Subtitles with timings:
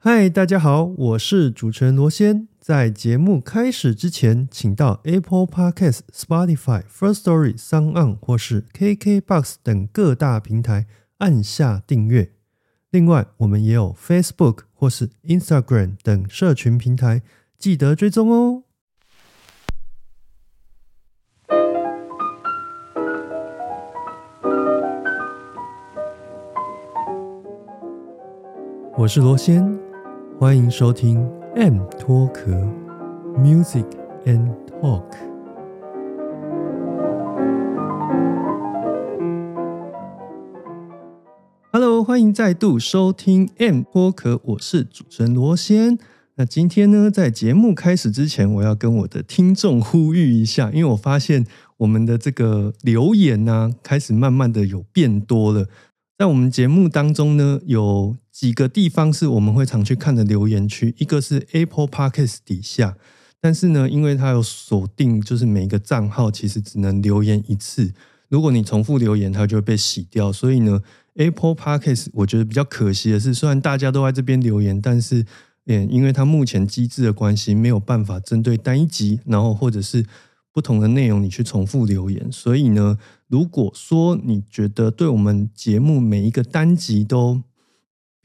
[0.00, 2.46] 嗨，大家好，我是主持人罗先。
[2.60, 10.86] 在节目开始之前，请到 Apple Podcast、Spotify、First Story、s o n 或是 KKBox 等各大平台
[11.18, 12.30] 按下订阅。
[12.92, 17.22] 另外，我们也有 Facebook 或是 Instagram 等社群平台，
[17.58, 18.62] 记得追踪哦。
[28.98, 29.78] 我是罗先，
[30.40, 32.52] 欢迎收听 M 脱壳
[33.38, 33.84] Music
[34.24, 35.02] and Talk。
[41.72, 45.98] Hello，欢迎再度收听 M 脱壳，我是主持人罗先。
[46.36, 51.44] 那今天呢，在节目开始之前，我要跟我的听众呼吁一下，因为我发现
[51.78, 55.66] 我们的这个留言呢，开始慢慢的有变多了。
[56.16, 62.96] 在我们节目当中呢，有几个地方是我们会常去看的留言区，一个是 Apple Podcast 底下，
[63.40, 67.92] 但是呢，因为它有锁定，就是每一个账号其实只能留言一次，
[68.28, 70.32] 如果你重复留言，它就会被洗掉。
[70.32, 70.80] 所以呢
[71.14, 75.26] ，Apple Podcast 我觉得比较可惜的是，虽然大家都在这边留言，但是，
[75.66, 80.06] 嗯，因为它目前机制的关系，没有办法针对单一集，然后或者是。
[80.50, 82.32] 不同的内容，你去重复留言。
[82.32, 87.40] 所以呢，如果说你觉得对我们节目每一个单集都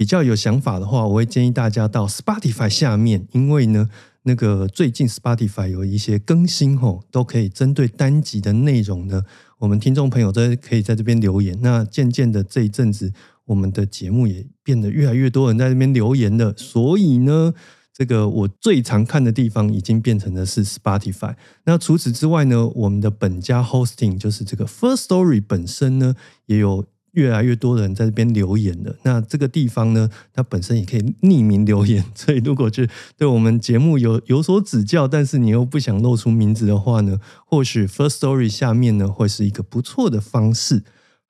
[0.04, 3.88] 比较有想法的话，我会建议大家到 Spotify 下面，因为呢，
[4.24, 9.24] 那个最近 Spotify 有一些更新吼，都可以针对单集的内容呢，
[9.60, 11.58] 我们听众朋友都可以在这边留言。
[11.62, 13.14] 那渐渐的这一阵子，
[13.46, 17.54] 我们的节目也变得越来越多人在这边留言了，所以呢。
[17.96, 21.36] 这个我最常看的地方已经变成的是 Spotify。
[21.66, 26.16] 那除此之外呢，我们的本家 hosting 就是这个 First Story 本身呢，
[26.48, 28.96] 也有越来越多的人在这边留言了。
[29.04, 40.84] 那这个地方呢，它本身也可以匿名留言， 所以如果是对我们节目有有所指教，但是你又不想露出名字的话呢，或许 First Story 下面呢会是一个不错的方式。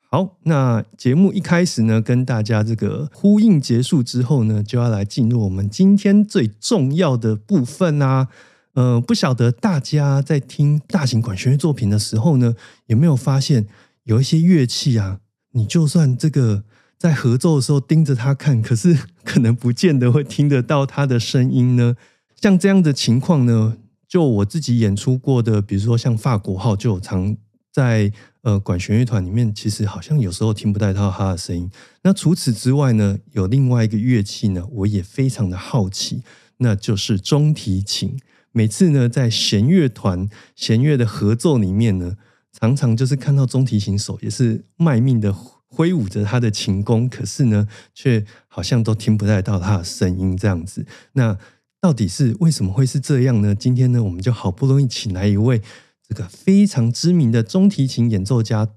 [0.10, 8.28] 好，那节目一开始呢，跟大家这个呼应结束之后呢，就要来进入我们今天最重要的部分啊。
[8.76, 12.56] 呃，不晓得大家在听大型管弦乐作品的时候呢，
[12.86, 13.66] 有没有发现
[14.04, 15.20] 有一些乐器啊，
[15.54, 16.64] 你就算这个
[17.00, 21.96] 在合奏的时候盯着他看，可是 可能不见得会听得到他的声音呢？
[22.36, 23.78] 像这样的情况呢，
[24.08, 27.36] 就我自己演出过的，比如说像法国号，就有常
[27.72, 28.12] 在。
[28.44, 31.72] 呃，管弦乐团里面其实好像有时候听不到他的声音。
[32.02, 36.24] 那除此之外呢，有另外一个乐器呢，我也非常的好奇，
[36.58, 38.20] 那就是中提琴。
[38.52, 40.28] 每次呢，在弦乐团
[40.58, 42.18] 弦乐的合奏里面呢，
[42.60, 45.34] 常常就是看到中提琴手也是卖命的
[45.68, 50.86] 挥舞着他的琴弓，可是呢，却好像都听不太到他的声音这样子。
[51.14, 51.38] 那
[51.82, 53.54] 到底是为什么会是这样呢？
[53.56, 55.62] 今天呢，我们就好不容易请来一位。
[56.08, 58.68] 这个非常知名的中提琴演奏家，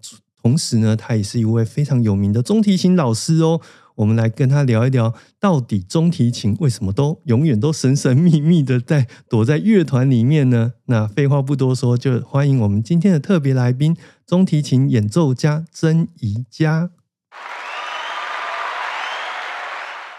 [0.41, 3.61] 同时呢，他也是一位非常有名的中提琴老师哦。
[3.97, 10.75] 我们来跟他聊一聊，到底中提琴为什么都永远都神神秘秘的在躲在乐团里面呢？
[10.85, 13.97] 那废话不多说，就欢迎我们今天的特别来宾——
[14.27, 16.91] 中提琴演奏家曾怡佳。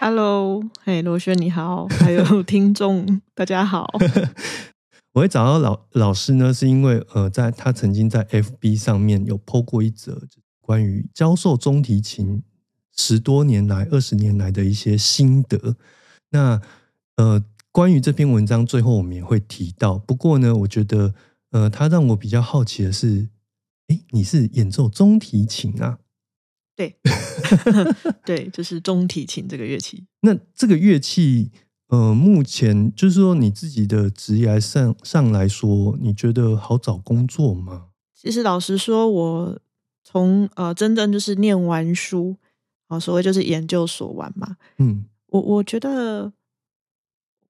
[0.00, 3.86] Hello，嘿，罗轩你好，还有听众大家好。
[5.14, 10.22] 我会找到老老师呢，是因为呃，在他曾经在 FB 上面有 PO 过一则
[10.60, 12.42] 关于教授中提琴
[12.98, 15.76] 十多年来、二十年来的一些心得。
[16.30, 16.60] 那
[17.16, 17.42] 呃，
[17.72, 19.96] 关于这篇文章，最后我们也会提到。
[19.96, 21.14] 不过呢，我觉得
[21.52, 23.28] 呃，他让我比较好奇的是，
[23.86, 26.00] 哎，你是演奏中提琴啊？
[26.76, 26.98] 对，
[28.26, 30.04] 对，就是中提琴这个乐器。
[30.20, 31.50] 那这个乐器。
[31.90, 37.86] 呃，目前就是说你自己的职业上上来说，你觉得好找工作吗？
[38.14, 39.58] 其实老实说，我
[40.04, 42.36] 从呃真正就是念完书
[42.88, 46.32] 啊，所谓就是研究所玩嘛，嗯，我我觉得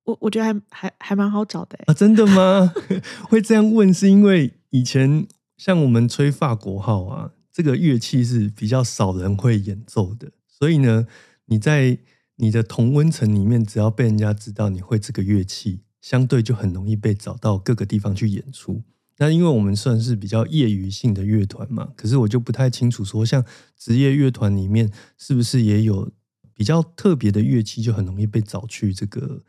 [0.04, 2.72] 我我觉得还还还蛮好找的啊，真的吗？
[3.28, 5.26] 会这样问是因为以前
[5.56, 11.06] 像我们吹法国号啊，这个乐器是比较少人会演奏的，所以呢，
[11.46, 11.98] 你在。
[12.40, 18.80] 你的同温层里面，只要被人家知道你会这个乐器，相对就很容易被找到各个地方去演出。
[19.18, 23.44] 那因为我们算是比较业余性的乐团嘛，可是我就不太清楚说，像
[23.76, 26.10] 职业乐团里面是不是也有
[26.54, 29.42] 比较特别的乐器，就很容易被找去这个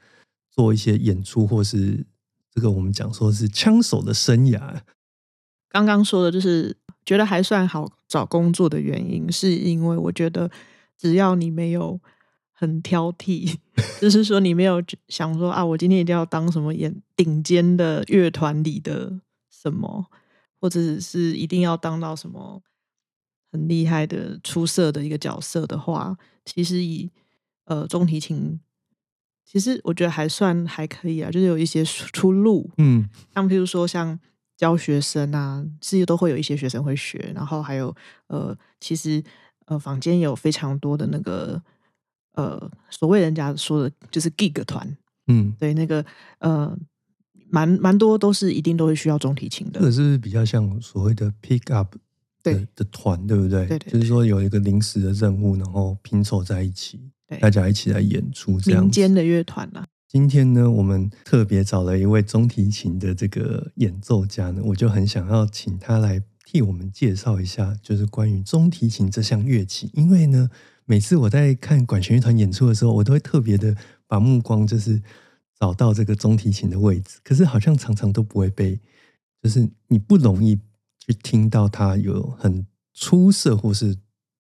[0.50, 2.06] 做一些演出，或是
[2.54, 4.82] 这个我们讲说是枪手的生涯。
[5.70, 6.76] 刚刚说的就是
[7.06, 10.50] 觉得还算好找工作的原因，是因为我觉得
[10.98, 12.00] 只要你没有。
[12.62, 13.56] 很挑剔，
[14.02, 19.22] 就是说你没有想说啊，我今天一定要当什么演顶尖的乐团里的
[19.60, 20.06] 什么，
[20.62, 22.62] 或者是一定要当到什么
[23.52, 27.10] 很厉害的出色的一个角色的话，其实以
[27.66, 28.60] 呃中提琴，
[29.44, 34.20] 其实我觉得还算还可以啊，就是有一些出路，嗯，像譬如说像。
[34.60, 37.96] 教学生啊，自己都会有一些学生会学，然后还有
[38.28, 39.24] 呃，其实
[39.68, 41.64] 呃，坊间有非常多的那个
[42.34, 44.98] 呃，所谓人家说的就是 gig 团，
[45.28, 46.06] 嗯，对，那个
[46.40, 46.78] 呃，
[47.50, 51.96] 蛮蛮多都是一定都会需要中提琴的，或者是比较像所谓的 pick up
[52.44, 53.66] 的的团，对不对？
[53.66, 57.00] 对，就是说有一个临时的任务，然后拼凑在一起，
[57.40, 59.86] 大家一起来演出，这样民间的乐团啊。
[60.08, 69.92] 今天呢，我们特别找了一位中提琴的这个演奏家呢，我就很想要请他来替我们介绍一下，就是关于中提琴这项乐器。
[69.94, 70.50] 因为呢，
[70.86, 73.76] 每次我在看管弦乐团演出的时候，我都会特别的
[74.08, 75.00] 把目光就是
[75.60, 78.80] 找到这个中提琴的位置，可是好像常常都不会被，
[79.44, 80.56] 就是你不容易
[81.00, 83.98] 去听到它有很出色或是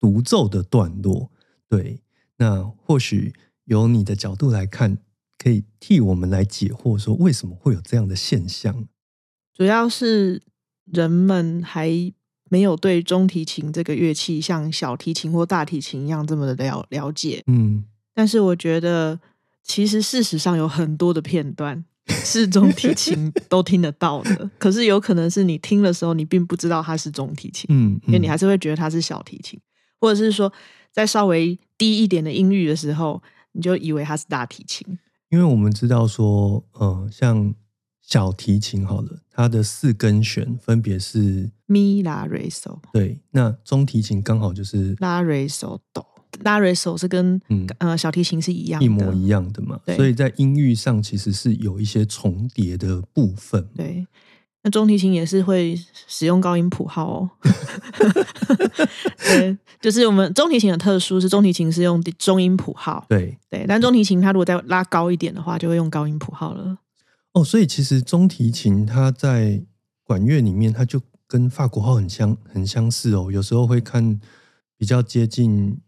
[0.01, 1.31] 独奏的段落。
[1.69, 2.01] 对，
[2.37, 3.33] 那或许
[3.65, 4.99] 由你的角度来看。
[5.41, 8.89] 可以替我们来解惑，说为什么会有这样的现象？
[9.55, 10.43] 主要是
[10.85, 12.13] 人们还
[12.51, 17.45] 没有对中提琴这个乐器像小提琴或大提琴一样这么的了了解。
[17.47, 19.21] 嗯，但是我觉得，
[19.69, 21.85] 其实事实上有很多的片段
[22.25, 27.67] 是中提琴都听得到的，可是有可能是你听的时候，你并不知道它是中提琴。
[27.69, 29.61] 嗯，因为你还是会觉得它是小提琴，
[30.01, 30.51] 或者是说
[30.91, 33.23] 在稍微低一点的音域的时候，
[33.53, 34.99] 你就以为它是大提琴。
[35.29, 37.55] 因为我们知道说，呃，像
[38.01, 42.79] 小提琴好了，它的四根弦分别是咪、拉、瑞、嗦。
[42.95, 46.07] 对，那中提琴刚好就是拉、瑞、嗦、哆。
[46.43, 47.41] 拉、瑞、手是跟
[47.79, 49.79] 呃小提琴是一样，一模一样的嘛。
[49.97, 53.67] 所以在音域上其实是有一些重叠的部分。
[53.77, 54.07] 对。
[54.65, 57.31] 那中提琴也是会使用高音谱号哦，
[59.25, 66.77] 对，就是我们中提琴的特殊是中提琴是用中音谱号，对对，但中提琴它如果再拉高一点的话，就会用高音谱号了。
[67.35, 69.63] 哦，所以其实中提琴它在
[70.03, 73.31] 管乐里面，它就跟法国号很相很相似哦。
[73.31, 74.21] 有时候会看
[74.77, 75.79] 比较接近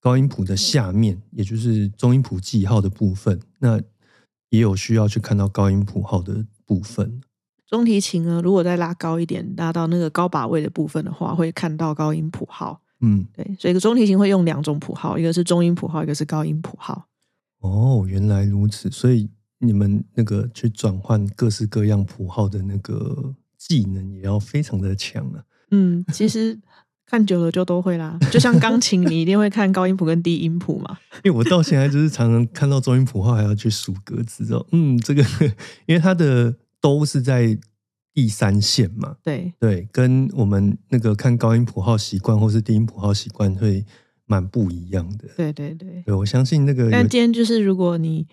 [0.00, 3.78] 高音谱的下面，也就是中音谱记号的部分，那
[4.48, 7.20] 也有需要去看到高音谱号的部分。
[7.66, 12.80] 中提琴呢，如果再拉高一点，拉到那个高把位的部分的话，会看到高音谱号。
[13.00, 17.06] 嗯，对，所以中提琴会用两种谱号，一个是中音谱号，一个是高音谱号。
[17.60, 25.44] 哦，原来如此，所以你们那个去转换各式各样谱号的那个技能也要非常的强啊。
[25.70, 26.58] 嗯，其实
[27.10, 30.96] 看久了就都会啦，就像钢琴，你一定会看高音谱跟低音谱嘛。
[31.24, 34.64] 因为我到现在就是常常看到中音谱号，还要去数格子哦。
[34.72, 35.24] 嗯，这个
[35.86, 36.54] 因为它的。
[36.82, 37.58] 都是在
[38.14, 39.14] 第三线嘛？
[39.22, 43.84] 对对，跟我们那个看高音谱号习惯或是低音谱号习惯会
[44.24, 45.28] 蛮不一样的。
[45.36, 46.90] 对对对，对我相信那个。
[46.90, 48.26] 但今天就是如果你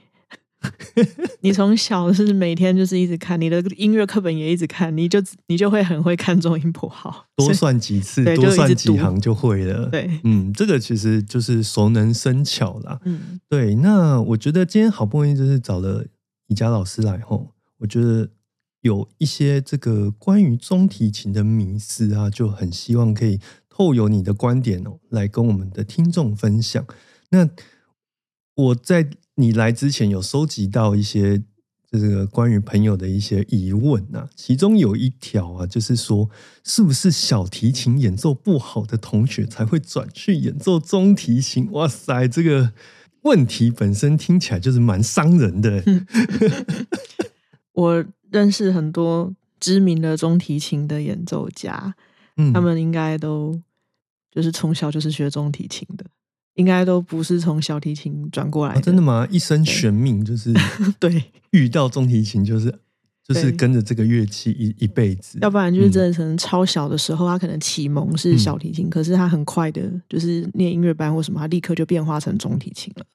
[1.42, 9.88] 你从小是每天就是一直看你的音乐课本也一直看，你就你就会很会看中音谱号， 多算几次，多算几行就会了。
[9.90, 13.00] 对，嗯，这个其实就是熟能生巧啦。
[13.06, 13.76] 嗯，对。
[13.76, 16.06] 那我觉得今天好不容易就是找了
[16.48, 18.30] 宜家老师来吼，我觉得。
[18.82, 26.86] 有一些这个关于中提琴的迷思啊，就很希望可以透由你的观点哦，来跟我们的听众分享。
[27.32, 27.50] 那
[28.58, 31.42] 我在你来之前有收集到一些
[31.90, 36.30] 这个关于朋友的一些疑问啊，其中有一条啊，就是说
[36.64, 41.72] 是不是小提琴演奏不好的同学才会转去演奏中提琴？
[41.72, 42.74] 哇塞，这个
[43.22, 45.84] 问题本身听起来就是蛮伤人的。
[47.74, 48.06] 我。
[48.30, 51.96] 认识很多知名的中提琴的演奏家，
[52.36, 53.58] 嗯，他们应该都
[54.30, 56.06] 就是从小就是学中提琴的，
[56.58, 58.82] 应该都不是从小提琴转过来的。
[58.82, 59.28] 真的吗？
[59.32, 60.54] 一生悬命 就是
[61.00, 62.72] 对，遇到中提琴就是
[63.24, 65.38] 就是跟着这个乐器一一辈子。
[65.42, 73.06] 要不然就是真的可能超小的时候，他可能启蒙是小提琴，可是他很快的，就是念音乐班或什么，他立刻就变化成中提琴了。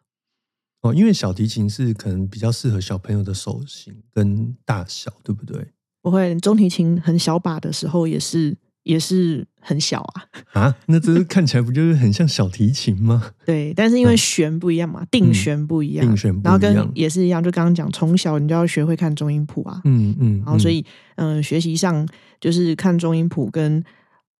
[0.83, 5.67] 哦，因为小提琴是可能比较适合小朋友的手型跟大小，对不对？
[6.03, 10.25] 不会，中提琴很小把的时候也是也是很小啊。
[10.61, 13.33] 啊，那这看起来不就是很像小提琴吗？
[13.47, 19.81] 对，但是因为弦不一样嘛，定弦不一样，定弦，然后跟也是一样，就刚刚讲，从小你就要学会看中音谱啊。
[19.85, 20.85] 嗯嗯，然后所以
[21.17, 22.07] 嗯，学习上
[22.41, 23.83] 就是看中音谱跟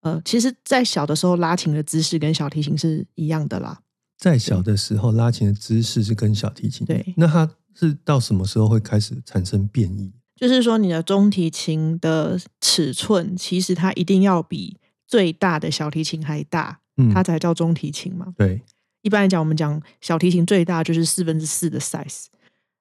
[0.03, 3.81] 呃，其实在小的时候拉琴的姿势跟小提琴是一样的啦。
[4.19, 10.13] 在小的时候拉琴的姿势是跟小提琴对，那它是到什么时候会开始产生变异？
[10.43, 16.81] 就是说，你的中提琴的尺寸其实它一定要比最大的小提琴还大，
[17.15, 18.35] 它才叫中提琴嘛。
[18.37, 18.61] 对，
[19.03, 22.25] 一般来讲，我们讲小提琴最大就是四分之四的 size。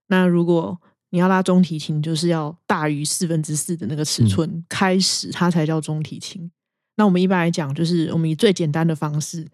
[0.08, 6.50] 那如果你要拉中提琴，就是要大于四分之四的那个尺寸开始，它才叫中提琴。
[6.96, 9.48] 那我们一般来讲，就是我们以最简单的方式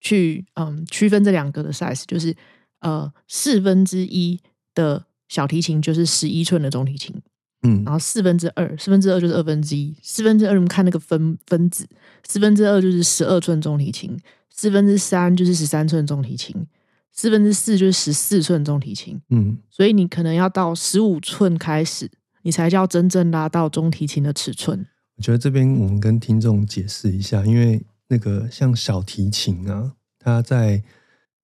[0.00, 2.36] 去嗯区分这两个的 size，就是
[2.80, 4.40] 呃四分之一
[4.74, 7.14] 的小提琴就是十一寸的中提琴，
[7.62, 11.86] 嗯，然后四分之二，四分之二就是二分之一，四分之二我们看那个分分子，
[12.26, 14.18] 四分之二就是十二寸中提琴，
[14.50, 16.66] 四分之三就是十三寸中提琴。
[17.10, 22.08] 四分之四就是十四寸中提琴，嗯，所以你可能要到十五寸开始，
[22.42, 24.86] 你才叫真正拉到中提琴的尺寸。
[25.16, 30.80] 我觉得这边我们跟听众解释一下，因为那个像小提琴啊，它在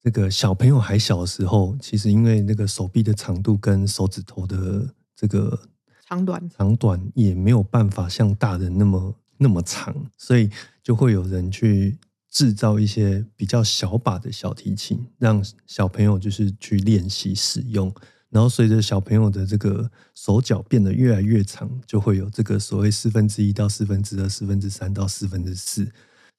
[0.05, 5.59] 这个小朋友还小的时候，其实因为那个手臂的长度跟手指头的这个
[6.07, 10.49] 长短长短也没有办法像大人那么那么长，所以
[10.83, 11.99] 就会有人去。
[12.35, 17.95] 制造一些比较小把的小提琴，让小朋友就是去练习使用。
[18.29, 25.89] 然后随着小朋友的这个手脚变得越来越长，就会有这个所谓四分之一到四分之二、四分之三到四分之四。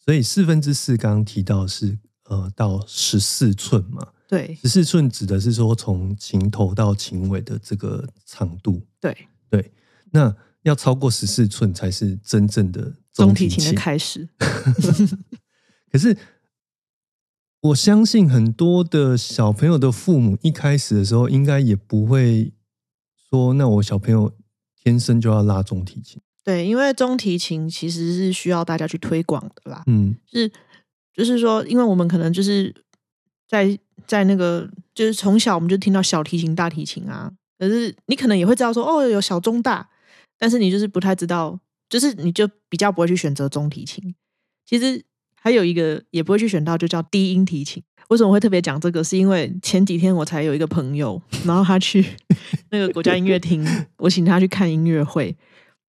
[0.03, 4.07] 所以四分之四刚刚提到是呃到十四寸嘛？
[4.27, 8.81] 对，十四寸指的是说从琴头到琴尾的这个长度。
[8.99, 9.71] 对对，
[10.11, 14.27] 那要超过十四寸才是真正的中提琴的开始。
[15.91, 16.17] 可是，
[17.61, 22.51] 我相信很多的小朋友的父母一开始的时候，应该也不会
[23.29, 24.33] 说：“那我小朋友
[24.75, 29.83] 天生就要拉中提琴。”对，因为中提琴其实是需要大家去推广的啦。
[29.87, 30.51] 嗯，是，
[31.15, 32.73] 就是说，因为我们可能就是
[33.47, 39.89] 在在那个，就是从小我们就听到小提琴、大提琴啊，可是你可能也会知道说：“哦，有小中大。”
[40.37, 44.13] 但是你就是不太知道，就是你就比较不会去选择中提琴。
[44.65, 45.03] 其实。
[45.37, 47.83] 还有一个也不会去选到，就叫低音提琴。
[48.07, 49.03] 为什么会特别讲这个？
[49.03, 52.03] 是因为前几天我才有一个朋友，然后他去
[52.71, 53.63] 那个国家音乐厅，
[53.97, 55.37] 我请他去看音乐会，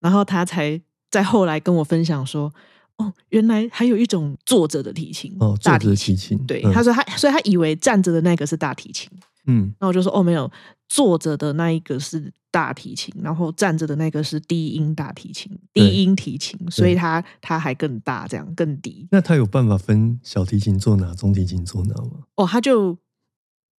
[0.01, 0.79] 然后他才
[1.11, 2.53] 在后来跟我分享说
[2.99, 9.11] ：“哦，原来还有一种坐着的提琴，哦，大提琴。”对，他说他，所以他以为站着的那个是大提琴。
[9.47, 10.51] 嗯，那我就说：“哦，没有，
[10.89, 19.07] 坐着的那一个是。”大提琴，然后站着的那个是低音大提琴，低音提琴，所以它它还更大，这样更低。
[19.11, 22.13] 那他有办法分小提琴坐哪，中提琴坐哪吗？
[22.37, 22.97] 哦，他就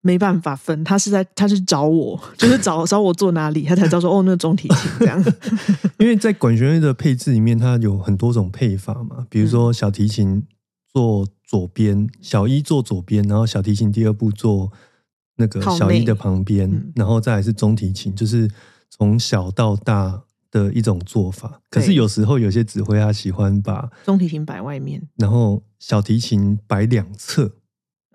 [0.01, 5.23] 没办法分，他是在他是找我， 就是找找我坐哪里，他才知道说哦，那中提琴这样。
[5.99, 10.43] 因为在管弦乐的配置里面，它有很多种配法嘛，比如说小提琴
[10.93, 14.71] 坐左边，小一坐左边，然后小提琴第二步坐。
[15.39, 18.49] 那个小一的旁边，然后再来是中提琴，就是
[18.89, 21.61] 从小到大的一种做法。
[21.69, 27.51] 可是有时候有些指挥他喜欢把中提琴摆外面，然后小提琴摆两侧。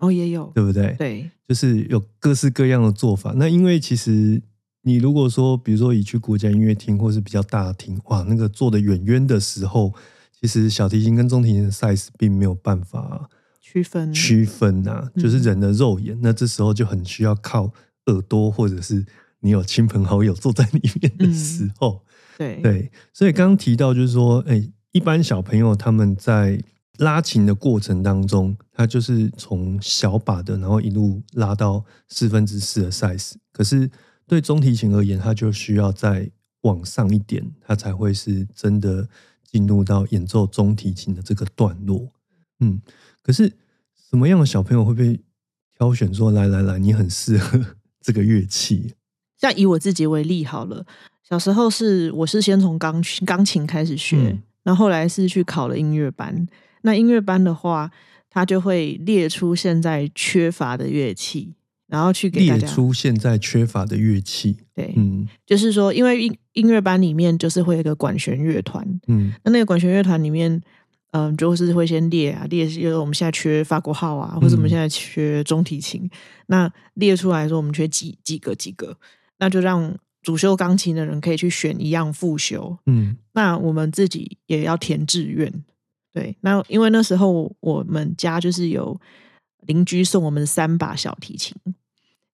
[0.02, 0.94] 哦，也有，对不对？
[0.98, 3.32] 对，就是有各式各样的做法。
[3.36, 4.42] 那因为其实
[4.82, 9.94] 你如果说，比如说你去国家音乐厅或是比较大的厅，哇，那个坐的远远的时候，
[10.38, 13.30] 其实小提琴跟中提琴的 size 并没有办法。
[13.60, 17.72] 区分区分呐，就是人的肉眼，那这时候就很需要靠
[18.06, 19.06] 耳朵，或者是
[19.40, 22.02] 你有亲朋好友坐在里面的时候，
[22.36, 22.90] 对对。
[23.14, 26.62] 所以刚刚提到就是说，哎，一般小朋友他们在
[26.98, 33.32] 拉琴的过程当中，它就是从小把的，然后一路拉到四分之四的 size。
[33.52, 33.90] 可是
[34.26, 36.30] 对中提琴而言，它就需要再
[36.62, 39.08] 往上一点，它才会是真的
[39.44, 42.12] 进入到演奏中提琴的这个段落。
[42.60, 42.80] 嗯，
[43.22, 43.52] 可是。
[44.12, 45.18] 什么样的小朋友会被
[45.74, 46.12] 挑选？
[46.12, 47.58] 说来来来，你很适合
[47.98, 48.92] 这个乐器。
[49.38, 50.84] 像以我自己为例好了，
[51.26, 56.46] 小时候是我是先从钢琴钢琴开始学，然后后来是去考了音乐班。
[56.82, 57.90] 那音乐班的话，
[58.30, 61.54] 他就会列出现在缺乏的乐器，
[61.88, 64.58] 然后去给列出现在缺乏的乐器。
[64.74, 70.60] 对，嗯，就是说，因为音音乐班里面就是会有一个管弦乐团，嗯，那那个管弦乐团里面。
[71.14, 76.08] 嗯，就是会先列啊，列，因为我们现在缺法国号啊，或者我们现在缺中提琴，
[76.46, 78.96] 那列出来说我们缺几几个几个，
[79.38, 82.78] 那就让主修钢琴的人可以去选一样复修。
[82.86, 85.52] 嗯，那我们自己也要填志愿。
[86.12, 89.00] 对，那因为那时候我们家就是有
[89.66, 91.54] 邻居送我们三把小提琴。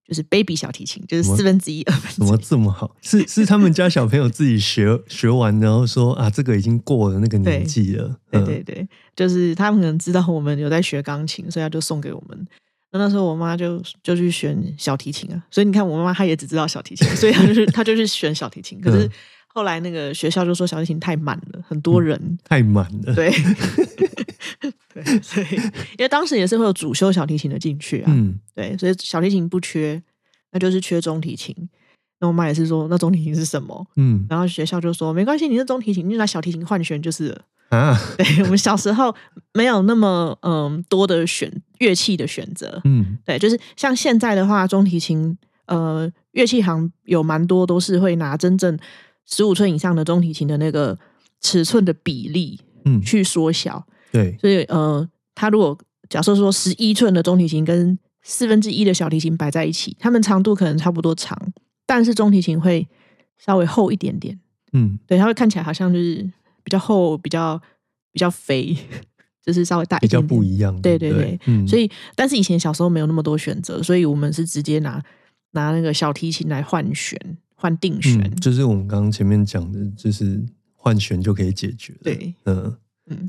[0.09, 2.97] 就是 baby 小提琴，就是四分之一、二分之怎么这么好？
[3.03, 8.19] 是是他们家小朋友自己学学完，然后说啊，这个已经过了那个年纪了。
[8.31, 12.49] 对对对，就是他们可能知道我们有在学钢琴，所以他就送给我们。
[12.91, 18.81] 那那时候我妈就就去选小提琴啊，所以你看我妈妈她也只知道小提琴，所以她就是她就去选小提琴。
[18.81, 19.07] 可是
[19.59, 23.13] 后来那个学校就说小提琴太满了，很多人太满了。
[23.13, 23.29] 对，
[24.95, 28.17] 对，所以因为当时也是会有主修小提琴的进去啊，
[28.55, 30.01] 对，所以小提琴不缺，
[30.53, 31.53] 那就是缺中提琴。
[32.21, 33.85] 那我妈也是说，那中提琴是什么？
[33.97, 37.43] 嗯，然后学校就说没关系，你是中提琴，你就拿小提琴换弦就是了。
[37.71, 39.13] 啊， 对我们小时候
[39.55, 42.81] 没有那么嗯多的选乐器的选择。
[42.85, 45.37] 嗯，对，就是像现在的话，中提琴
[45.67, 48.79] 呃乐器行有蛮多都是会拿真正
[49.29, 50.99] 十五寸以上的中提琴的那个
[51.41, 53.87] 尺寸的比例，嗯，去缩小。
[54.11, 61.39] 对，所以呃，他如果假设说十一寸的中提琴跟四分之一的小提琴摆在一起，它们长度可能差不多长。
[61.87, 62.87] 但是中提琴会
[63.39, 64.39] 稍微厚一点点，
[64.73, 66.17] 嗯，对，它会看起来好像就是
[66.65, 67.61] 比较厚、比较
[68.13, 68.77] 比较肥，
[69.43, 70.79] 就是稍微大一点，比较不一样。
[70.83, 75.03] 对对对，所以但是以前小时候没有那么多选择，所以我们是直接拿
[75.53, 77.19] 拿那个小提琴来换弦、
[77.61, 80.41] 换定弦，就是我们刚刚前面讲的，就是
[80.77, 81.93] 换弦就可以解决。
[82.05, 83.29] 对，嗯嗯，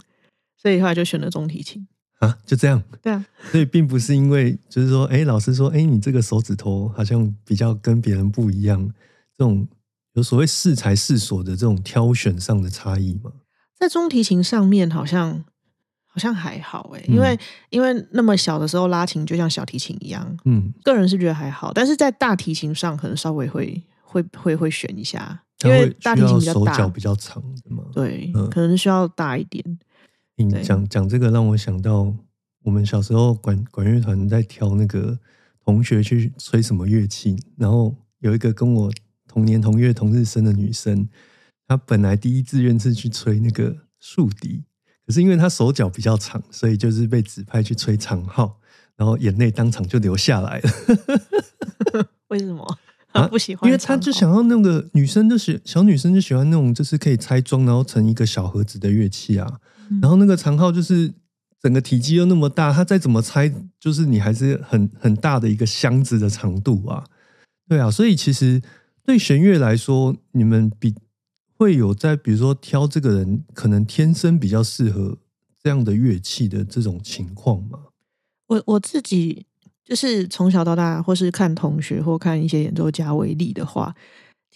[0.55, 1.87] 所以后来就选了中提琴。
[2.19, 2.83] 啊，就这样。
[3.01, 8.87] 对啊，所以并不是因为，就是说，哎，老师说，哎，你这个手指头好像比较跟别人不一样，
[9.35, 9.67] 这种
[10.13, 13.31] 有所谓适才适所的这种挑选上的差异吗？
[13.79, 15.43] 在中提琴上面，好像
[16.05, 29.63] 好像还好，哎，因为因为那么小的时候拉琴就像小提琴一样，嗯，个人是觉得还好，但是在大提琴上可能稍微会会会会选一下，因为大提琴比较大，手脚比较长的嘛，对，可能需要大一点。
[30.35, 32.11] 你讲讲这个让我想到，
[32.63, 35.19] 我们小时候管管乐团在挑那个
[35.63, 38.91] 同学去吹什么乐器，然后有一个跟我
[39.27, 41.07] 同年同月同日生的女生，
[41.67, 44.63] 她本来第一志愿是去吹那个竖笛，
[45.05, 48.59] 可是因为她手脚比较长，所以就是被指派去吹长号，
[48.95, 50.69] 然后眼泪当场就流下来了。
[52.29, 52.77] 为什么？
[53.11, 59.59] 啊，不喜欢，因为他就想要那个女生就喜小女生就喜欢那种就是可以拆装然后成一个小盒子的乐器啊。
[60.01, 61.11] 然后那个长号就是
[61.59, 67.03] 整个体积又那么大，它再怎么拆，就是你还是很很大的一个箱子的长度啊。
[67.67, 68.61] 对啊，所以其实
[69.03, 70.93] 对弦乐来说，你们比
[71.57, 75.17] 会有在比如说挑这个人可能天生比较适合
[75.61, 77.79] 这样的乐器的这种情况吗？
[78.47, 79.45] 我我自己
[79.89, 83.91] 就是从小到大，或是看同学或看一些演奏家为例的话，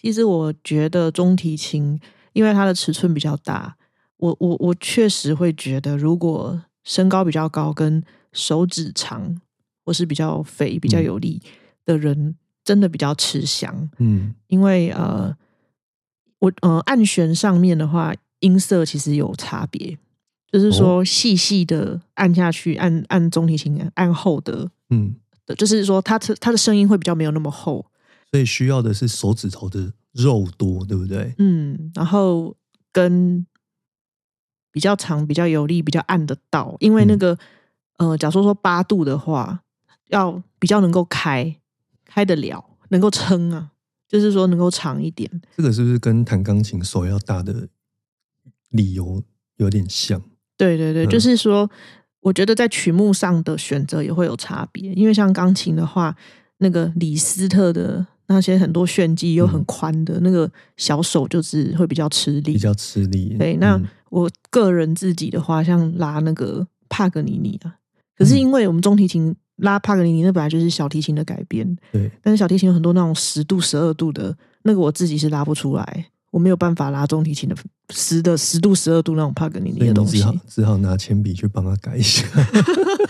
[0.00, 1.98] 其实我觉得中提琴
[2.34, 3.76] 因为它的尺寸比较大。
[4.18, 8.00] 我我我确实会觉得，如果身高比较高、跟
[8.32, 9.36] 手指长，
[9.84, 11.42] 或是比较肥、比较有力
[11.84, 13.90] 的人，真的比较吃香。
[13.98, 15.36] 嗯，因为呃，
[16.38, 19.98] 我呃按弦上面的话，音色其实有差别，
[20.50, 25.16] 就是说细细的按下去，按按中提琴按厚的，嗯，
[25.56, 27.86] 就是说它它的声音会比较没有那么厚，
[28.30, 31.34] 所以需要的是手指头的肉多，对不对？
[31.38, 32.56] 嗯，然后
[32.92, 33.46] 跟。
[34.74, 37.38] 比较长、比较有力、比较按得到，因为那个
[37.98, 39.62] 呃，假如说八度的话，
[40.08, 41.60] 要比较能够开
[42.04, 43.70] 开得了，能够撑啊，
[44.08, 45.30] 就是说能够长一点。
[45.56, 47.68] 这个是不是跟弹钢琴手要大的
[48.70, 49.22] 理由
[49.58, 50.20] 有点像？
[50.56, 51.70] 对对对，就是说，
[52.24, 56.16] 我觉得在曲目上的选择也会有差别，因为像钢琴的话，
[56.58, 58.04] 那个李斯特的。
[58.26, 63.36] 那些很多炫技又很宽的那个小手，就是会比较吃力，比较吃力。
[63.38, 67.76] 对，那我个人自己的话，像拉那个帕格尼尼啊，
[68.16, 72.10] 可是因为我们中提琴拉帕格尼尼，那本来就是小提琴的改编，对。
[72.22, 76.06] 但是小提琴有很多那种十度、十二度的，那个我自己是拉不出来。
[76.34, 77.54] 我没有办法拉中提琴的
[77.90, 82.26] 十的十度十二度那种帕格尼尼的东西，只好只好拿铅笔去帮他改一下。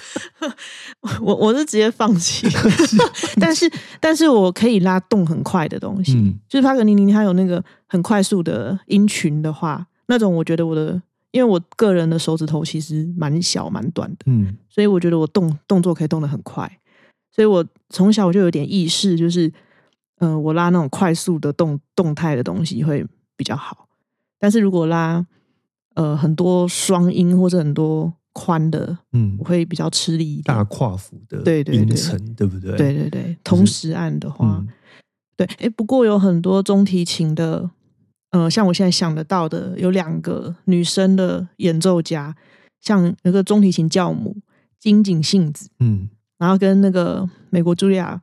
[1.23, 2.47] 我我是直接放弃，
[3.41, 6.13] 但是但是我可以拉动很快的东西，
[6.47, 16.71] 就是帕格尼尼他有那个很快速的音群的话，那种我觉得我的，因为我个人的手指头其实蛮小蛮短的，嗯，所以我觉得我动动作可以动得很快，
[17.35, 19.51] 所以我从小我就有点意识，就是。
[20.25, 23.07] 嗯，我拉那种快速的动动态的东西会
[23.37, 23.87] 比较好，
[24.39, 25.27] 但是如果拉
[25.95, 30.57] 呃很多双音或者很多宽的，嗯，我会比较吃力一点。
[30.57, 31.97] 大跨幅的对对对，
[32.35, 32.75] 对不对？
[32.77, 34.65] 对对对，同时按的话，
[35.37, 37.69] 对，哎，不过有很多中提琴的，
[38.31, 42.35] 呃，像我现在想得到的，有两个女生的演奏家，
[42.81, 44.37] 像那个中提琴教母
[44.81, 46.09] 金井幸子，嗯，
[46.39, 48.23] 然后跟那个美国茱莉亚。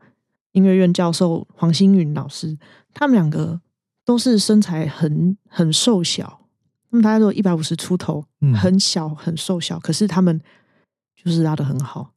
[0.53, 2.57] 音乐院教授黄星云老师，
[2.93, 3.61] 他们两个
[4.05, 6.41] 都是身材很很瘦小，
[6.89, 10.41] 他们大概都一百五十出头，很小很瘦小，可是他们
[11.15, 12.13] 就是拉的很好。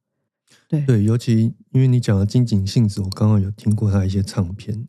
[0.68, 4.88] 对对，尤其因为你讲的金井幸子，我刚刚有听过他一些唱片，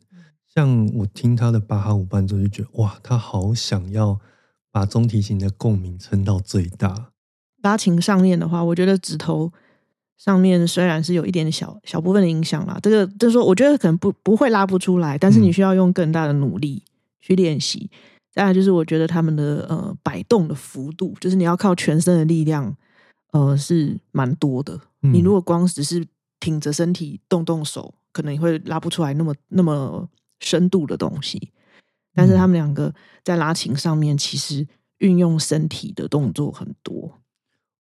[0.52, 4.18] 像我听他的巴哈五伴奏，就觉得哇，他好想要
[4.72, 7.12] 把中提琴的共鸣撑到最大。
[7.62, 9.52] 拉琴上面的话，我觉得指头
[10.18, 16.82] 上面虽然是有一点小小部分的影响啦，这个就是说，我觉得可能不不会拉不出来，但是你需要用更大的努力
[17.20, 17.90] 去练习。
[18.32, 22.76] 再来就是，我觉得他们的呃摆动的幅度，就是你要靠全身的力量。
[23.32, 24.80] 呃，是蛮多的。
[25.00, 26.06] 你如果光只是
[26.40, 30.08] 挺着身体动动手，可能会拉不出来那么那么
[30.40, 31.50] 深度的东西。
[32.14, 34.66] 但是他们两个在拉琴上面，其实
[34.98, 37.18] 运用身体的动作很多。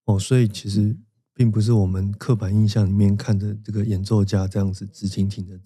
[0.05, 0.97] 哦，所以其实
[1.35, 5.59] 并不是我们刻板印象里面看着这个演奏家这样子直挺挺的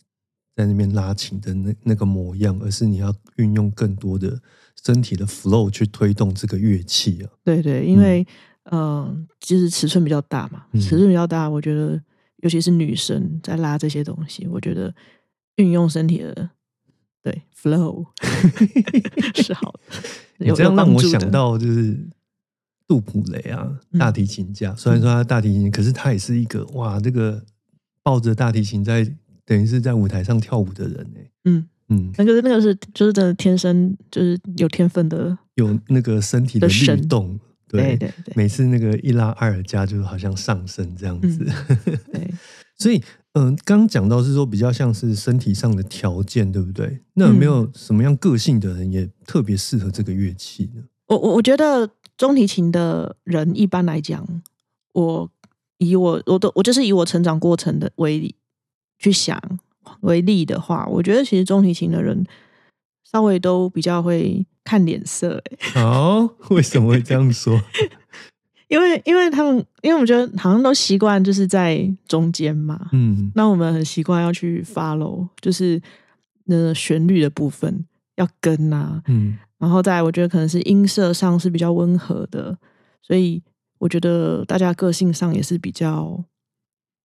[0.56, 4.42] 在那边拉琴的那那个模样，而是你要运用更多的
[4.84, 7.30] 身体的 flow 去推动这个乐器啊。
[7.46, 8.28] 对对，因为。
[8.72, 12.00] 嗯，就是尺寸比较大嘛，尺寸比较大，我觉得
[12.44, 14.94] 尤其是女生在拉这些东西，我觉得
[15.56, 16.52] 运用身体的
[17.24, 18.06] 对 flow
[19.42, 19.80] 是好的。
[20.38, 21.98] 你这样让我想到就是
[22.90, 24.76] 杜普雷啊，大提琴家。
[24.76, 27.40] 虽然说他大提琴，可是他也是一个哇，这个
[28.02, 29.08] 抱着大提琴在
[29.46, 31.20] 等于是在舞台上跳舞的人呢。
[31.46, 37.40] 嗯嗯，那个那个是就是真的天生就是有天分的，有那个身体的律动。
[37.68, 41.46] 对对对，每次那个一拉阿尔加，就好像上升这样子。
[42.12, 42.34] 对，
[42.80, 43.00] 所以
[43.34, 47.02] 嗯，刚刚讲到是说比较像是身体上的条件，对不对？
[47.14, 50.82] 那有没有什么样个性的人也特别适合这个乐器呢？
[51.10, 51.88] 我我我觉得
[52.20, 54.24] 中提琴的人一般来讲，
[54.94, 55.28] 我
[55.80, 58.36] 以我我都我就是以我成长过程的为例
[59.00, 59.42] 去想
[60.02, 62.24] 为例的话，我觉得其实中提琴的人
[63.12, 64.46] 稍微都比较会。
[64.66, 65.42] 看脸色，
[65.74, 67.60] 哎， 哦，为什么会这样说？
[68.70, 75.82] 因为，因为他们，因为我觉得好像都习惯就是在中间嘛，嗯，那我们很习惯要去 follow，就是
[76.44, 77.84] 那旋律的部分
[78.18, 82.58] 要跟啊，嗯，然后再，我觉得可能是音色上是比较温和的，
[83.02, 83.44] 所以
[83.78, 86.24] 我觉得大家个性上也是比较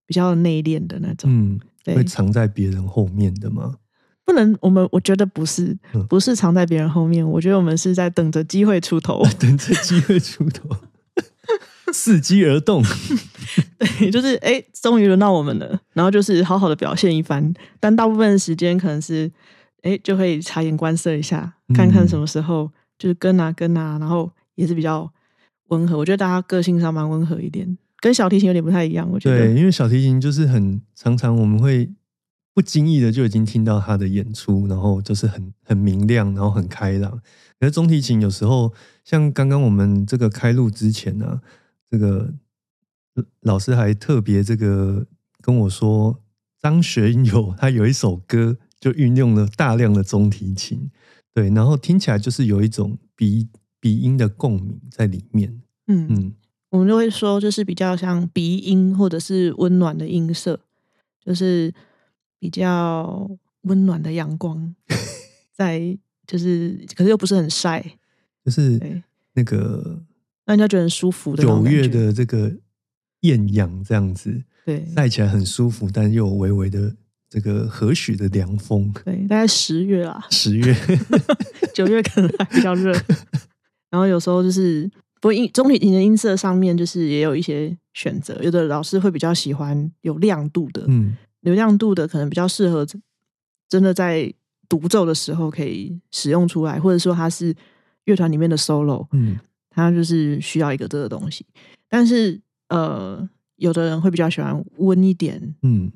[0.06, 1.60] 比较内敛的那种，嗯，
[1.94, 3.76] 会藏在别人后面的吗？
[4.24, 5.76] 不能，我们我觉得不是，
[6.08, 7.28] 不是藏在别人后面。
[7.28, 10.66] 我觉得我们是在等着机会出头， 等着机会出头，
[11.92, 12.82] 伺机而动。
[13.78, 17.52] 对，就是哎，终于轮到我们了，然后就是好好的表现一番。
[17.78, 19.30] 但大部分时间可能是
[19.84, 25.10] 哎，就会察言观色一下，看看什么时候就是跟啊跟啊，然后也是比较
[25.68, 25.96] 温和。
[25.96, 29.08] 我觉得大家个性上蛮温和一点，跟小提琴有点不太一样。
[29.10, 31.88] 我觉得，对，因为小提琴就是很常常我们会。
[32.56, 37.10] 不经意的就已经听到他的演出，然后就是很很明亮，然后很开朗。
[37.58, 41.40] 可是中提琴有时候，像刚刚我们这个开录之前呢，
[41.90, 42.32] 这个
[43.40, 45.04] 老师还特别这个
[45.40, 46.20] 跟我说，
[46.60, 50.90] 张学友他有一首歌就运用了大量的中提琴，
[51.32, 53.48] 对，然后听起来就是有一种鼻
[53.80, 55.62] 鼻音的共鸣在里面。
[55.86, 56.34] 嗯嗯，
[56.68, 60.60] 我们就会说，就是比较像鼻音或者是温暖的音色，
[61.24, 61.72] 就是。
[62.36, 63.26] 比较
[63.62, 64.74] 温暖的阳光，
[65.56, 67.82] 在就是，可是又不是很晒，
[68.44, 68.78] 就是
[69.32, 70.04] 那个
[70.44, 72.54] 让人家觉得很舒服的九月的这个
[73.20, 76.94] 艳阳这样子，对，晒起来很舒服，但又有微微的
[77.34, 78.92] 这个何许的凉风。
[79.04, 80.72] 对，大概十月啦，十月
[81.74, 82.92] 九月可能还比较热。
[83.90, 84.88] 然后有时候就是，
[85.20, 91.16] 不过音中提琴的音色上面就是也有一些选择，有的老师会比较喜欢有亮度的，嗯。
[91.40, 92.86] 有亮度的可能比较适合，
[93.68, 94.32] 真的在
[94.68, 97.54] 独奏的时候可以使用出来，或者说它是
[98.04, 99.36] 乐团里面的 solo，嗯，
[99.68, 101.44] 它就是需要一个这个东西。
[101.90, 105.92] 但是呃，有的人会比较喜欢温一点，嗯，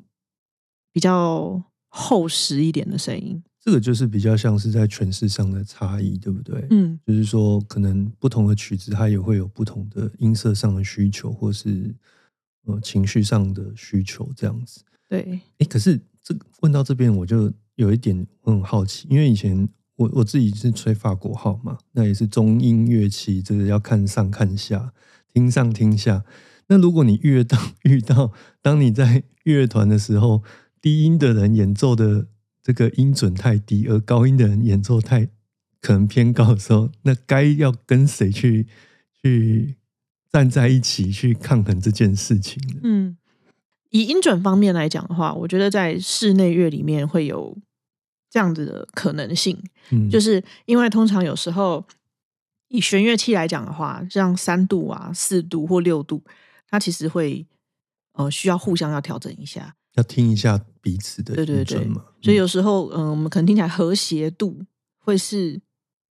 [0.92, 3.42] 比较厚实一点的声音。
[3.60, 6.66] 这个就是比较像是在诠释上的差异，对不对？
[6.70, 11.94] 嗯，就是说可能不同的曲子它也会有不同的音色上的需求，或是
[12.64, 14.80] 呃情绪上的需求，这样子。
[15.06, 24.94] 对，哎，可是这问到这边，我就有一点很好奇，因为以前我我自己是吹法国号嘛，那也是中音乐器，就是要看上看下，
[25.30, 26.24] 听上听下。
[26.68, 30.42] 那如果你遇到 遇到，当你在乐团的时候，
[30.80, 32.26] 低音的人演奏的
[32.62, 35.28] 这个音准太低，而高音的人演奏太
[35.80, 38.66] 可能偏高的时候，那该要跟谁去
[39.22, 39.76] 去
[40.30, 42.80] 站在一起去抗衡这件事情呢？
[42.82, 43.16] 嗯。
[43.90, 47.56] 以音准方面来讲的话，我觉得在室内乐里面会有
[48.28, 51.82] 这样子的可能性，嗯，就是因为通常有时候
[52.68, 56.22] 以弦乐器来讲的话，像三度啊、四度或六度，
[56.68, 57.46] 它其实会
[58.12, 62.04] 呃需要互相要调整一下，要听一下彼此的对对对嘛。
[62.22, 64.64] 所以有时候嗯，我们可能听起来和谐度
[64.98, 65.60] 会是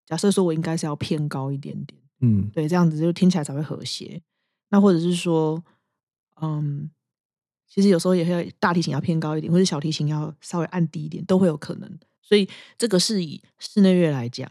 [0.06, 4.22] 假设说我应该是要偏高一点点，嗯，对，这样子就听起来才会和谐。
[4.70, 5.62] 那或者是说，
[6.42, 6.90] 嗯，
[7.68, 11.90] 其实有时候也会大提琴要偏高一点，或者小提琴要稍微按低一点，都会有可能。
[12.22, 12.48] 所以
[12.78, 14.50] 这个是以室内乐来讲。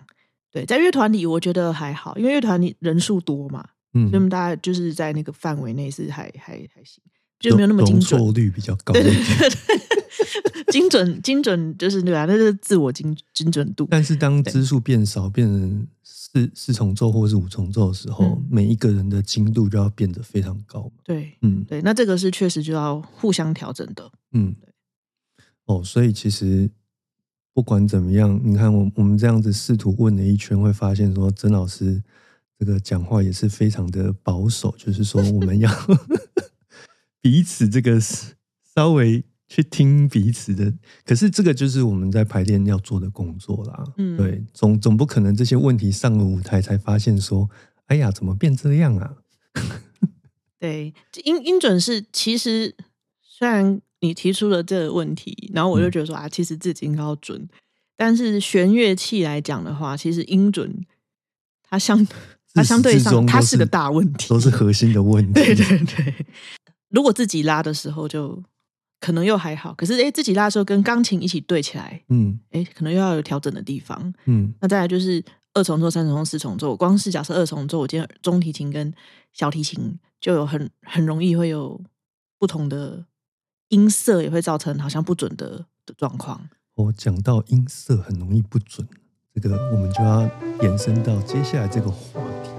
[0.50, 7.02] 对，在乐团里我觉得还好，因为乐团里人数多嘛，嗯，所以大家就是在那个范围内是还还还行，
[7.38, 13.86] 就没有那么精准率比较高，对对对， 精准精准就是对啊，那是自我精精准度。
[13.90, 20.90] 但是当支数变少，变成四四重奏或是五重奏的时候，每一个人的精度就要变得非常高。
[21.04, 24.10] 对，嗯，对，那这个是确实就要互相调整的。
[24.32, 24.54] 嗯，
[25.66, 26.70] 哦，所以其实。
[27.56, 32.02] 不管怎么样，你看我我们这样子试图问了一圈，会发现说曾老师
[32.58, 35.70] 这个讲话也是非常的保守，就是说我们要
[37.26, 40.72] 彼此这个稍微去听彼此的。
[41.04, 43.84] 可是这个就是我们在排练要做的工作啦。
[43.96, 47.50] 嗯，对，总总不可能这些问题上了舞台才发现说，
[47.86, 49.16] 哎呀，怎么变这样啊？
[50.60, 52.76] 对，音音准是其实
[53.20, 53.80] 虽然。
[54.00, 57.48] 你提出了这个问题，然后我就觉得说啊，其实自己应该要准，
[57.96, 60.84] 但是弦乐器来讲的话，其实音准
[61.62, 62.06] 它相
[62.52, 65.32] 它相对上它是个大问题，都是核心的问题。
[65.32, 66.26] 对 对对，
[66.88, 68.42] 如果自己拉的时候就
[69.00, 74.12] 可能又还好，可是哎，自己拉的时候跟钢琴一起对起来，嗯，哎，可能又要有调整的地方。
[74.24, 75.22] 嗯，那再来就是
[75.54, 78.92] 二重奏、三重奏、四重奏，光是假设二重奏，我今天中提琴跟
[79.32, 81.80] 小提琴就有很很容易会有
[82.38, 83.06] 不同的。
[83.70, 86.48] 音色也会造成好像不准的的状况。
[86.76, 88.86] 我讲到音色很容易不准，
[89.34, 90.22] 这个我们就要
[90.62, 92.50] 延伸到接下来这个话题。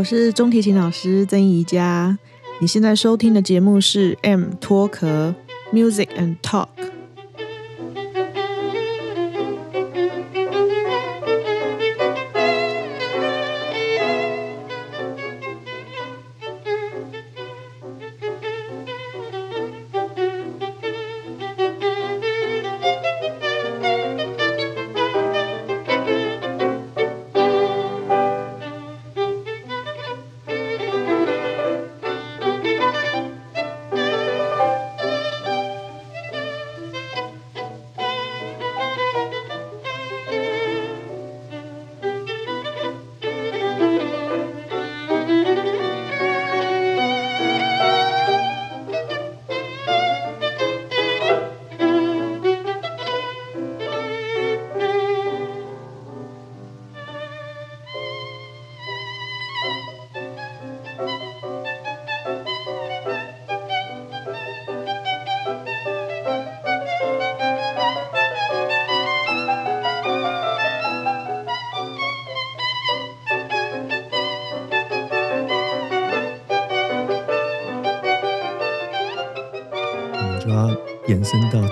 [0.00, 2.18] 我是中提琴老师曾怡佳，
[2.58, 5.34] 你现在收听的节目是 M 脱壳
[5.74, 6.68] Music and Talk。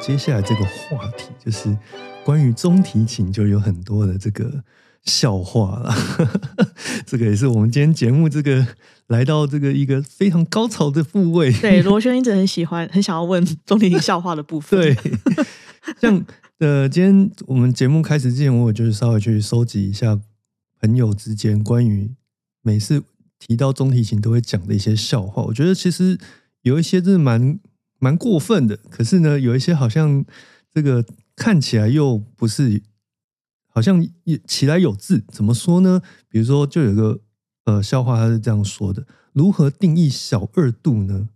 [0.09, 1.77] 接下来这个话题，就是
[2.25, 4.65] 关于中提琴，就有很多的这个
[5.05, 5.95] 笑话了。
[7.05, 8.67] 这个也是我们今天节目这个
[9.09, 11.53] 来到这个一个非常高潮的部位。
[11.53, 14.81] 对，罗轩一直很喜欢， 很想要问中提琴笑话的部分。
[14.81, 14.97] 对，
[16.01, 16.25] 像
[16.57, 20.19] 呃，今天我们节目开始之前，我就是稍微去收集一下
[20.81, 22.11] 朋友之间关于
[22.63, 23.03] 每次
[23.39, 25.43] 提到中提琴都会讲的一些笑话。
[25.43, 26.19] 我觉得其实
[26.63, 27.61] 有一些真的蛮。
[27.99, 30.25] 蛮过分的，可是呢，有一些好像
[30.73, 32.83] 这个看起来又不是，
[33.67, 36.01] 好像也起来有字，怎么说呢？
[36.29, 37.21] 比如说，就有个
[37.65, 41.29] 呃笑话，他是这样说的：如何定义小二度呢？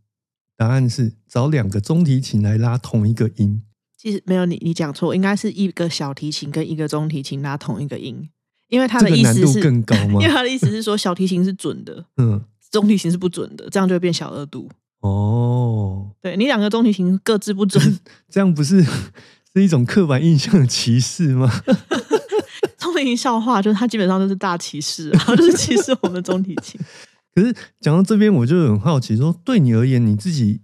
[0.56, 3.62] 答案是找两个中提琴来拉同一个音。
[3.96, 8.28] 其实没有你，你讲错，应该是一个小提琴跟一个中提琴拉同一个音，
[8.68, 10.18] 因为他的意思是更高吗？
[10.22, 14.68] 因为他的意思是说小提琴是准的， 嗯，中提琴是不准的，这样就会变小二度。
[15.02, 17.98] 哦，对你两个中提琴各自不准，
[18.30, 18.82] 这样不是
[19.52, 21.50] 是一种刻板印象的歧视吗？
[22.78, 26.80] 中提琴笑话就是他基本上都是大歧视，然后就是歧视我们中提琴。
[27.34, 30.60] 可是讲到这边，我就很好奇，说对你而言，你自己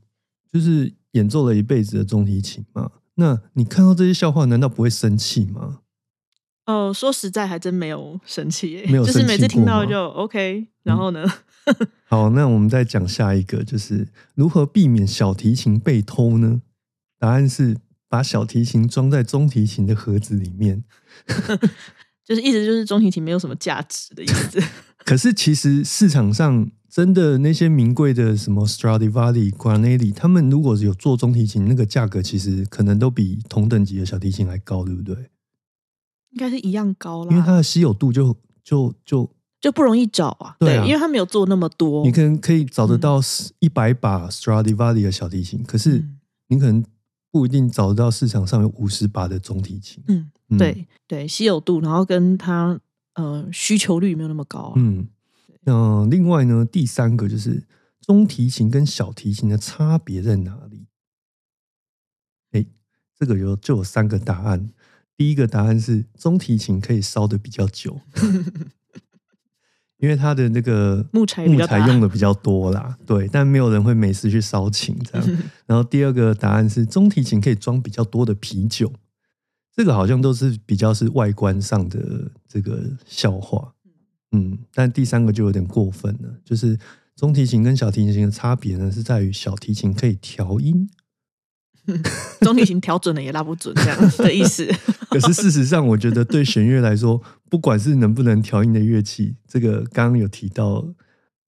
[0.53, 5.79] 就是演奏了一辈子的中提琴嘛，那你看到这些笑话，难道不会生气吗？
[6.67, 10.69] 哦，说实在，还真没有生气，没有，就是每次听到就 OK。
[10.85, 11.27] 然后呢？
[12.09, 16.63] 好，那我们再讲下一个，就是如何避免小提琴被偷呢？
[17.19, 17.77] 答案是
[18.09, 20.85] 把小提琴装在中提琴的盒子里面，
[22.25, 24.63] 就是意思就是中提琴没有什么价值的意思。
[25.05, 35.15] 可是其实市场上真的那些名贵的什么 Stradivari、Guarneri，他们如果有做中提琴，那个价格其实可能都比同等级的小提琴还高，对不对？
[36.31, 40.57] 应该是一样高啦，因为它的稀有度就就就就不容易找啊。
[40.61, 42.05] 对，因为他没有做那么多。
[42.05, 43.21] 你可能可以找得到
[43.59, 46.05] 一百把 Stradivari 的小提琴，可是
[46.49, 46.85] 你可能
[47.31, 50.03] 不一定找得到市场上有五十把的中提琴。
[50.09, 52.81] 嗯，对对，稀有度，然后跟它
[53.15, 54.73] 呃需求率没有那么高。
[54.77, 55.09] 嗯，
[55.63, 57.67] 那另外呢，第三个就是
[58.01, 60.87] 中提琴跟小提琴的差别在哪里？
[62.53, 62.65] 哎，
[63.19, 64.71] 这个有就有三个答案。
[65.17, 68.01] 第一个答案是中提琴可以烧的比较久，
[69.99, 72.97] 因为它的那个木材木材用的比较多啦。
[73.05, 75.39] 对，但没有人会每次去烧琴这样。
[75.67, 78.93] 然后第二个答案是中提琴可以装比较多的啤酒，
[79.75, 83.75] 这个好像都是比较是外观上的这个笑话。
[84.33, 86.79] 嗯，但第三个就有点过分了，就是
[87.17, 90.89] 中提琴跟小提琴的差别呢，是在于小提琴可以调音。
[92.41, 94.67] 中提琴调准了也拉不准，这样的意思。
[95.11, 100.87] 可是事实上，我觉得对弦乐来说，不管是能不能调音的乐器，这个刚刚有提到，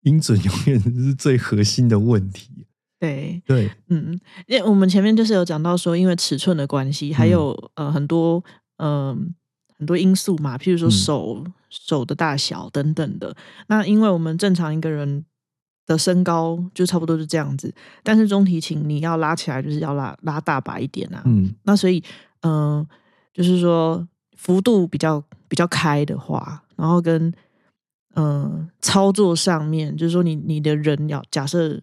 [0.03, 2.67] 音准永远是最核心的问题。
[2.99, 8.43] 对对，嗯，因为我们前面就是有讲到说，因为尺寸的关系，还有呃很多
[8.77, 9.33] 嗯
[9.77, 13.35] 很多因素嘛，譬如说手手的大小等等的。
[13.67, 15.25] 那因为我们正常一个人。
[15.89, 17.73] 的身高就差不多是这样子，
[18.03, 22.03] 但是中提琴你要拉起来就是要拉拉大把一点啊，嗯，那所以
[22.41, 22.87] 嗯，
[23.33, 27.33] 就是说幅度比较比较开的话，然后跟
[28.13, 31.81] 嗯操作上面，就是说你你的人要假设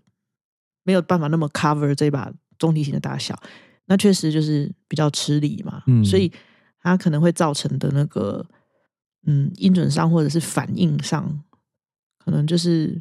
[0.85, 3.37] 没有办法那么 cover 这把中提琴的大小，
[3.87, 6.31] 那确实就是比较吃力嘛，嗯，所以
[6.81, 8.47] 它可能会造成的那个
[9.27, 11.43] 嗯音准上或者是反应上，
[12.25, 12.97] 可能就是。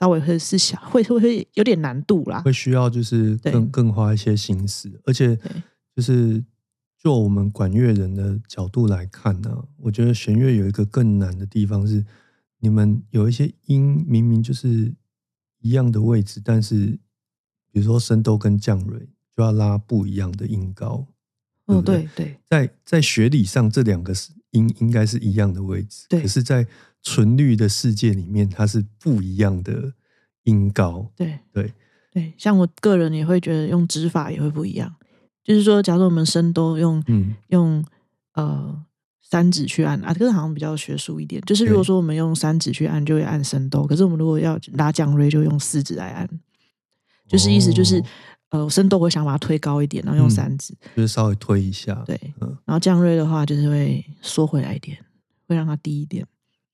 [0.00, 5.38] 稍微会是想会会会有点难度啦，会需要就是更更花一些心思，而且
[5.94, 6.42] 就是
[6.98, 12.04] 就我们管乐人的角度来看呢，我觉得弦乐有一个更难的地方是，
[12.60, 14.94] 你们有一些音明明就是
[15.60, 16.98] 一样的位置，但是
[17.70, 19.00] 比如说升都跟降蕊
[19.36, 21.06] 就要拉不一样的音高。
[21.66, 22.08] 嗯，对？
[22.16, 26.66] 对，在在学理上这两个是音应该是一样的位置，可是，在
[27.02, 29.92] 纯绿的世界里面，它是不一样的
[30.44, 31.10] 音高。
[31.16, 31.72] 对对
[32.12, 34.94] 对，像我个人也会觉得用指法也会不一样。
[35.42, 37.02] 就是说，假如我们声都用
[37.48, 37.84] 用
[38.34, 38.84] 呃
[39.22, 41.40] 三指去按啊，这个好像比较学术一点。
[41.42, 46.28] 就是如果说我们用三指去按，就会按声都；可是我们如果要拉降瑞，就用四指来按。
[47.26, 48.02] 就是意思就是，
[48.50, 51.94] 呃，声都会想把它推高一点，然后用三指，就是稍微推一下。
[52.04, 52.20] 对，
[52.64, 54.98] 然后降瑞的话，就是会缩回来一点，
[55.46, 56.26] 会让它低一点。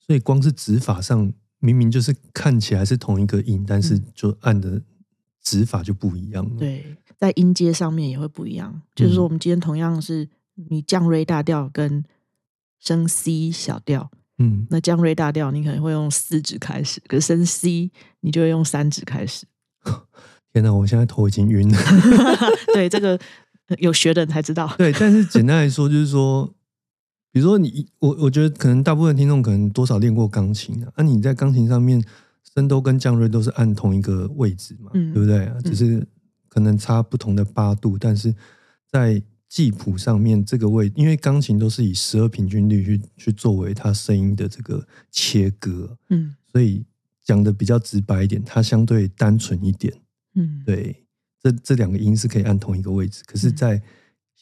[0.07, 4.81] 所以光是指法上，明明就是看起来是同一个音，但是就按的
[5.43, 6.57] 指法就不一样了。
[6.59, 8.83] 对，在音阶上面也会不一样。
[8.95, 10.29] 就是说，我们今天同样是
[10.71, 12.05] 你降瑞大调跟
[12.79, 17.91] 升 C 小调，嗯，那降瑞大调你可能会用四指开始，可是升 C
[18.21, 19.45] 你就会用三指开始。
[20.53, 21.79] 天哪，我现在头已经晕了。
[22.73, 23.19] 对，这个
[23.79, 24.73] 有学的人才知道。
[24.79, 26.53] 对，但是简单来说，就是说。
[27.37, 32.03] 比如说你我我觉得可能大部分听众可能多少练过钢琴啊，那你在钢琴上面
[32.55, 35.55] 升都跟降瑞都是按同一个位置嘛，对不对啊？
[35.63, 36.09] 只是
[36.49, 38.35] 可能差不同的八度，但是
[38.91, 46.87] 在记谱上面这个位，因为钢琴都是以十二平均律去去作为它声音的这个切割，嗯，所以
[47.23, 49.93] 讲的比较直白一点，它相对单纯一点，
[50.37, 51.05] 嗯，对，
[51.43, 53.83] 这这两个音是可以按同一个位置，可是，在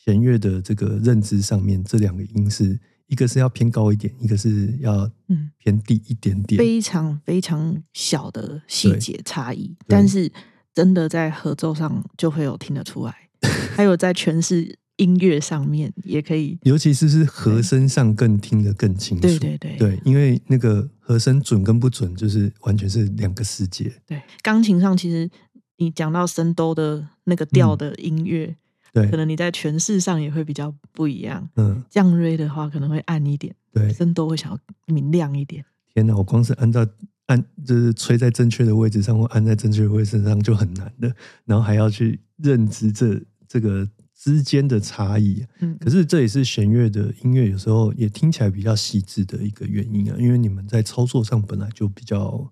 [0.04, 10.30] 弦乐的这个认知上面，这两个音是一个是要偏高一点，一个是要嗯偏低一点点，非常非常小的细节差异，但是
[10.74, 13.14] 真的在合奏上就会有听得出来，
[13.74, 23.90] 还有在诠释音乐上面也可以，尤其是是和声上更听得更清楚，对对对对，因为那个和声准跟不准就是完全是两个世界。
[24.06, 25.30] 对，钢琴上其实
[25.78, 28.54] 你讲到升兜的那个调的音乐。
[28.94, 31.46] 对，可能你在诠释上也会比较不一样。
[31.56, 35.64] 嗯，降瑞的话可能会暗一点，对，声都会想要明亮一点。
[35.92, 36.86] 天哪，我光是按照
[37.26, 41.12] 按就是吹在正确的位置上或按在正确的位置上就很难的，
[41.44, 45.44] 然后还要去认知这这个之间的差异。
[45.58, 52.48] 嗯，可是这也是弦乐的音乐有时候也听起来比较细致的一个原因啊，因为你们在操作上本来就比较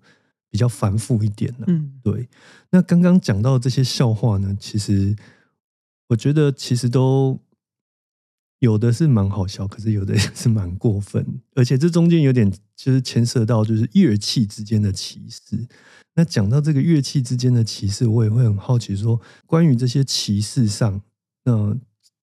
[0.49, 1.65] 比较繁复一点了。
[1.67, 2.27] 嗯，对。
[2.69, 5.15] 那刚刚讲到这些笑话呢，其实
[6.13, 7.39] 我觉得其实都。
[8.59, 15.67] 有的是蛮好笑，可是有的 也是蛮过分，而且这中间有点就是牵涉到就是乐器之间的歧视。
[16.15, 21.01] 那讲到这个乐器之间的歧视，我也会很好奇，说关于这些歧视上，
[21.43, 21.75] 那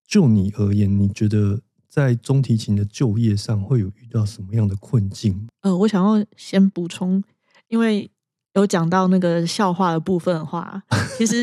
[0.09, 1.61] 就你而言，你觉得
[1.91, 5.47] 在中提琴的就业上会有遇到什么样的困境？
[5.61, 7.23] 呃，我想要先补充，
[7.69, 8.11] 因为
[8.55, 10.83] 有讲到那个笑话的部分的话，
[11.19, 11.43] 其实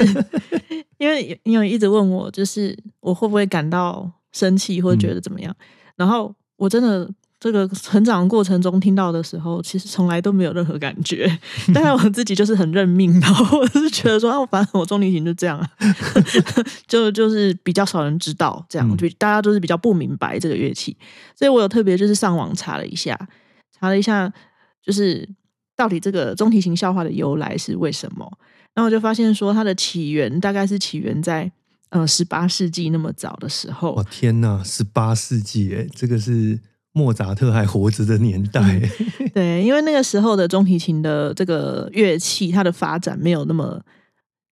[0.98, 4.12] 因为因为一直问我，就是我会不会感到。
[4.34, 5.56] 生气或者觉得怎么样？
[5.96, 11.26] 然后我真的这个成长过程中听到的时候，其实从来都没有任何感觉。
[11.74, 15.68] 但是我自己就是很认命，然 后我是觉得说，啊，反正我中提琴就这样啊，
[16.86, 20.96] 就就是比较少人知道，这样就大家都是比较不明白这个乐器。
[21.34, 23.18] 所以我有特别就是上网查了一下，
[23.80, 24.32] 查了一下，
[24.84, 25.28] 就是
[25.76, 28.32] 到底这个中提琴笑话的由来是为什么？
[28.78, 31.52] 然后我就发现说，它的起源大概是起源在。
[31.90, 36.60] 呃，十八世纪那么早的时候，哦天哪，十八世纪哎，这个是
[36.92, 38.82] 莫扎特还活着的年代。
[39.34, 43.82] 对，因为那个时候的中提琴的这个乐器，它的发展没有那么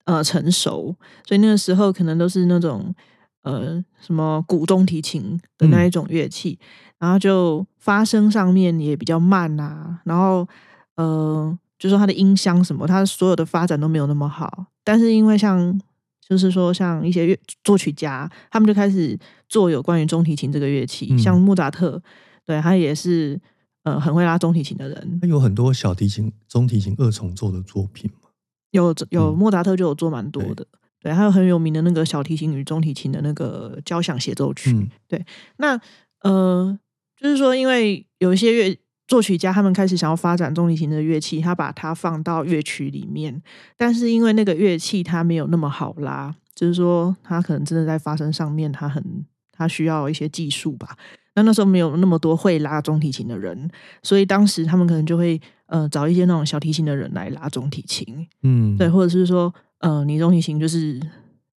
[0.06, 0.96] 呃成熟，
[1.28, 2.96] 所以那个时候可能都是那种
[3.44, 6.58] 呃什么古中提琴的那一种乐器，
[6.98, 10.48] 然后就发声上面也比较慢啊，然后
[10.96, 15.80] 呃，就说它的音箱什么，它所有的发展都没有那么好，但是因为像。
[16.28, 19.16] 就是说，像一些乐作曲家，他们就开始
[19.48, 22.02] 做有关于中提琴这个乐器，像莫扎特，
[22.44, 23.40] 对他也是
[23.84, 25.20] 呃很会拉中提琴的人。
[25.22, 28.30] 他有很多小提琴、中提琴二重奏的作品嘛？
[28.72, 30.66] 有有莫扎特就有做蛮多的，
[31.00, 34.90] 对，还有很有名的那个小提琴与中提琴的那个交响协奏曲。
[35.08, 35.24] 对，
[35.58, 35.80] 那
[36.22, 36.76] 呃，
[37.22, 38.76] 就是说，因为有一些乐。
[39.08, 43.42] 作曲家他们开始想要发展中提琴的乐器，他把它放到乐曲里面，
[43.78, 50.98] 但是因为那个乐器它没有那么好拉，就是说它可能真的在发声上面，它很它需要一些技术吧。
[51.36, 53.70] 那那时候没有那么多会拉中提琴的人，
[54.02, 61.00] 所以当时他们可能就会呃找一些那种小提琴的人来拉中提琴，嗯，对，或者是说呃你中提琴就是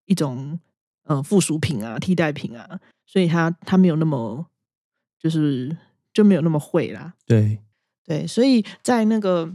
[0.05, 0.59] 一种
[1.05, 4.45] 呃附属品啊、替代品啊，所以它它没有那么
[5.19, 5.75] 就是。
[6.19, 7.14] 就没有那么会啦。
[7.25, 7.61] 对
[8.05, 9.49] 对，所以在那个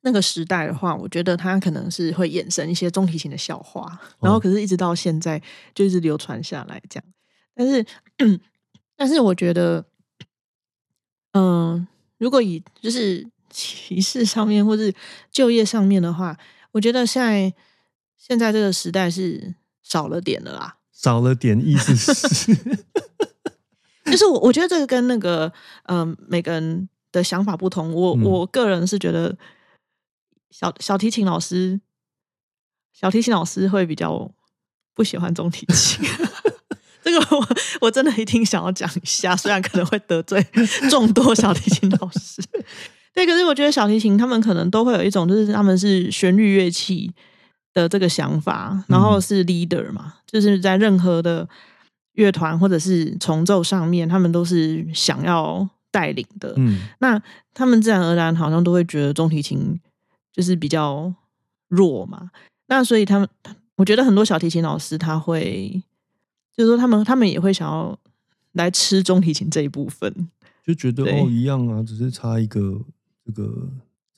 [0.00, 5.42] 那个时代的话，我觉得他可能是会衍生一些中提琴的笑话，然后可是一直到现在
[5.74, 7.04] 就一直流传下来这样。
[7.54, 7.84] 但是，
[8.96, 9.84] 但是我觉得，
[11.32, 11.86] 嗯，
[12.16, 14.94] 如果以就是歧视上面或是
[15.30, 16.34] 就业上面的话，
[16.72, 17.52] 我觉得现在
[18.16, 22.56] 现在这个时代是少了点的啦，少了点意思是。
[24.10, 25.52] 就是我，我觉得这个跟那个，
[25.84, 27.92] 嗯，每个人的想法不同。
[27.92, 29.36] 我我个人是觉得，
[30.50, 31.80] 小小提琴老师，
[32.92, 34.30] 小提琴老师会比较
[34.94, 36.04] 不喜欢中提琴。
[37.02, 37.48] 这个我
[37.80, 40.44] 我真的一定想要讲一下，虽然可能会得罪
[40.90, 42.42] 众多小提琴老师。
[43.14, 47.12] 对，可是我觉得小提琴他们可能都会有一种，就是他们是旋律乐器
[47.72, 51.48] 的这个想法，然后是 leader 嘛，就是在任何的。
[52.20, 56.52] 乐团或者是重奏上面，他们都是想要带领的。
[56.58, 57.20] 嗯，那
[57.54, 59.80] 他们自然而然好像都会觉得中提琴
[60.30, 61.10] 就是比较
[61.68, 62.30] 弱嘛。
[62.66, 63.26] 那所以他们，
[63.76, 65.82] 我觉得很多小提琴老师他会，
[66.54, 67.98] 就是说他们他们也会想要
[68.52, 70.28] 来吃中提琴这一部分，
[70.62, 72.78] 就觉得哦一样啊，只是差一个
[73.24, 73.66] 这个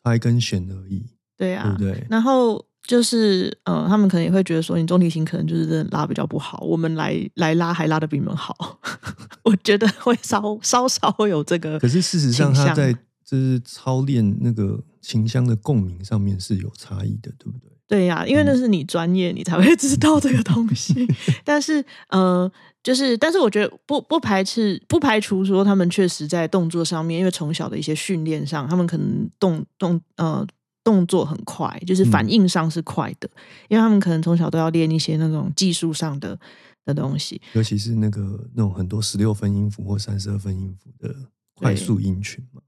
[0.03, 1.05] 差一根弦而已。
[1.37, 2.07] 对啊，对不对？
[2.11, 2.65] 然后。
[2.85, 8.81] 就是，嗯，他们可能也会觉得说，你中提琴可能就是真的拉比较不好，我们来来拉还拉的比你们好。
[9.45, 11.79] 我觉得会稍稍稍会有这个。
[11.79, 12.93] 可是事实上，他在
[13.25, 17.71] 就是操练那个琴箱的共鸣上面是有差异的，对不对？
[17.87, 21.07] 对呀，因为那是你专业，你才会知道这个东西。
[21.45, 22.51] 但是，呃，
[22.83, 30.45] 就是，但是我觉得不不排斥，不排除说他们确实在动作上面，因为从小的一些训练上，他们可能动动呃。
[30.85, 33.31] 动作很快，就是反应上是快的，
[33.69, 36.37] 因为他们可能从小都要练一些那种技术上的
[36.85, 41.15] 的东西，尤其是那个那种很多十六分音符或三十二分音符的
[41.55, 42.61] 快速音群嘛。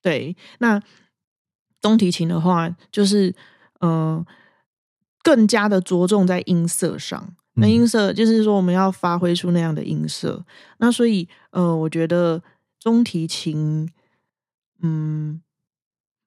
[0.00, 0.82] 对，那
[1.80, 3.34] 中提琴的话，就是
[3.80, 4.24] 嗯，
[5.22, 7.36] 更加的着重在音色上。
[7.54, 10.46] 那音色就是说，我们要发挥出那样的音色。
[10.78, 12.42] 那所以，呃，我觉得
[12.78, 13.90] 中提琴，
[14.80, 15.42] 嗯。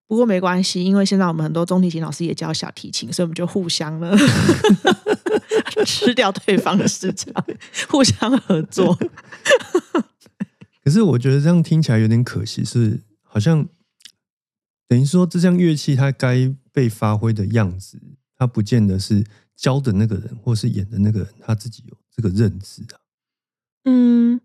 [0.10, 4.12] 不过没关系，因为现在我们很多中提琴老师也教小提琴，所以我们就互相呢
[5.86, 7.32] 吃掉对方的市场，
[7.88, 8.98] 互相合作。
[10.84, 13.70] 可是我觉得这样听起来有点可惜，是好像
[14.88, 18.02] 等于说这项乐器它该被发挥的样子，
[18.36, 19.24] 它不见得是
[19.56, 22.98] 教的那个人或是演的那个人他自己有这个认知啊。
[23.86, 24.42] 嗯，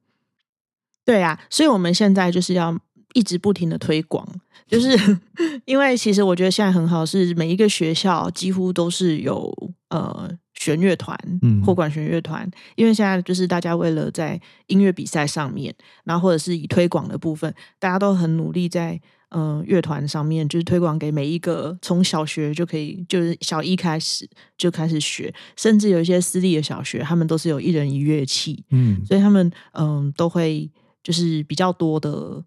[1.07, 2.79] 对啊，所以我们现在就是要
[3.15, 4.29] 一直不停的推广。
[4.67, 4.97] 就是
[5.67, 9.53] 因为其实我觉得现在很好，是每一个学校几乎都是有
[9.91, 12.51] 呃弦乐团，嗯，或管弦乐团。
[12.75, 18.99] 因为现在就是大家为了在音乐比赛上面，然后或者是以推广的部分，大家都很努力在
[19.33, 30.71] 嗯乐团上面，就是推广给每一个从小学就可以，就是小一开始就开始学，甚至有一些私立的小学，他们都是有一人一乐器，嗯，所以他们嗯都会
[31.03, 32.43] 就是比较多的。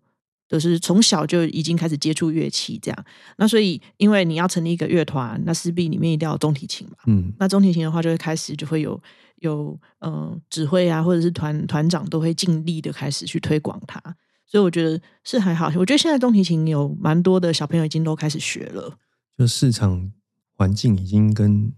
[0.48, 3.06] 就是从小就已经开始接触乐器，这样。
[3.38, 6.95] 那所以，因为你要成立一个乐团，那势必里面一定要有中提琴嘛。
[7.08, 7.34] 嗯。
[7.39, 9.02] 那中提琴的话，就会开始就会有
[9.39, 14.02] 有嗯指挥啊，或者是团团长都会尽力的开始去推广它。
[14.45, 15.68] 所以我觉得是还好。
[15.76, 18.98] 我觉得现在中提琴有蛮多的小朋友已经都开始学了。
[19.38, 20.12] 就市场
[20.56, 21.72] 环境已经跟。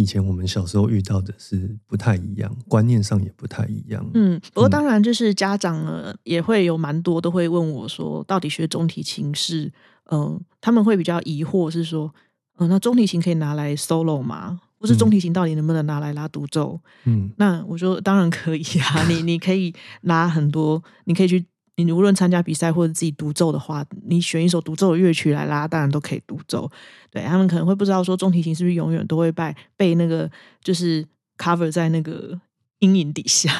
[0.00, 4.02] 以前我们小时候遇到的是不太一样，观念上也不太一样。
[4.14, 9.70] 嗯，不过当然就是家长呢也会有蛮多都会问我说，到底学中提琴是
[10.10, 12.10] 嗯，他们会比较疑惑是说，
[12.56, 14.62] 嗯，那中提琴可以拿来 solo 吗？
[14.78, 16.80] 或是中提琴到底能不能拿来拉独奏？
[17.04, 21.44] 嗯，那我说当然可以啊，你你可以拿很多，你可以去。
[21.84, 26.70] 你无论参加比赛或者自己独奏的话，你选一首独奏的乐曲来拉，当然都可以独奏。
[27.10, 30.30] 对他们可能会不知道说，中提琴是不是永远都会被被那个
[30.62, 31.06] 就是
[31.36, 32.40] cover 在那个
[32.78, 33.52] 阴影底下。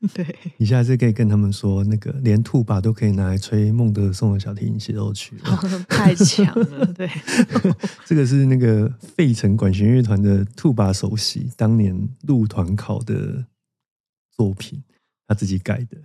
[0.14, 5.36] 对，你下次可以跟他们说，那个连兔把都可以拿来吹孟德松的小提琴协奏曲，
[5.86, 6.86] 太强了。
[6.86, 7.06] 对，
[8.06, 13.44] 这个是那个费城管弦乐团的兔把首席当年入团考的
[14.34, 14.82] 作品，
[15.26, 15.98] 他自己改的。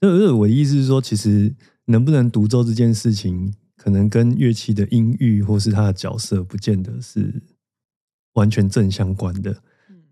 [0.00, 1.54] 那我的意思是说，其实
[1.86, 7.42] 能不能独奏这件事情，可能跟乐器的音域或是它的角色，不见得是
[8.34, 9.62] 完全正相关的，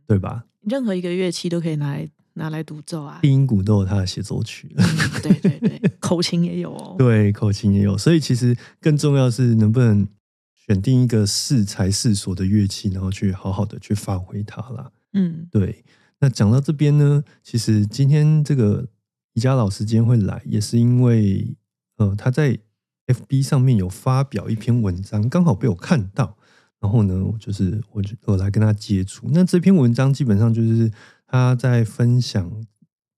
[0.06, 0.46] 对吧？
[0.62, 4.74] 任何一个乐器都可以拿来拿来独奏啊，低音鼓都有它的协奏曲，
[5.22, 7.96] 对对对， 口琴也有哦，对，口琴也有。
[7.96, 10.08] 所以其实更重要是能不能
[10.54, 14.90] 选定一个适才适所的乐器，然后去好好的去发挥它啦。
[15.12, 15.84] 嗯，对。
[16.18, 18.88] 那讲到这边呢，其实今天这个。
[19.36, 21.54] 宜家老师今天会来，也是因为，
[21.98, 22.58] 呃，他在
[23.06, 26.38] FB 上面有发表一篇文章，刚好被我看到，
[26.80, 29.28] 然后呢，就是我我来跟他接触。
[29.30, 30.90] 那这篇文章基本上就是
[31.26, 32.50] 他在分享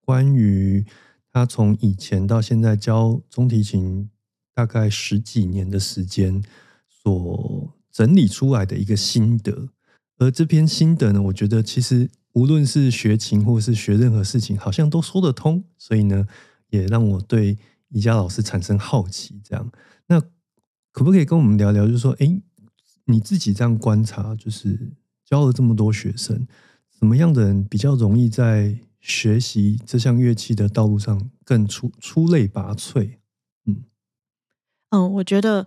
[0.05, 0.85] 关于
[1.33, 4.11] 他从以前到现在教中提琴
[4.53, 6.43] 大概十几年的时间
[6.89, 9.69] 所整理出来的一个心得。
[10.17, 12.11] 而这篇心得呢，我觉得其实。
[12.39, 16.25] 无论是学琴或是学任何事情，好像都说得通，所以呢，
[16.69, 17.59] 也让我对
[17.89, 19.41] 宜家老师产生好奇。
[19.43, 19.73] 这样，
[20.07, 20.21] 那
[20.93, 21.85] 可不可以跟我们聊聊？
[21.85, 22.41] 就是说，哎，
[23.07, 24.93] 你自己这样观察，就是
[25.25, 26.47] 教了这么多学生，
[26.97, 33.19] 什么样的人比较容易在学习这项乐器的道路上更出出类拔萃？
[33.67, 33.83] 嗯
[34.91, 35.67] 嗯，我觉得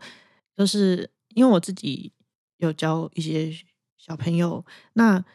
[0.56, 2.14] 就是因为我自己
[2.58, 3.52] 有教一些
[3.98, 5.26] 小朋友，那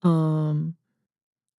[0.00, 0.74] 嗯。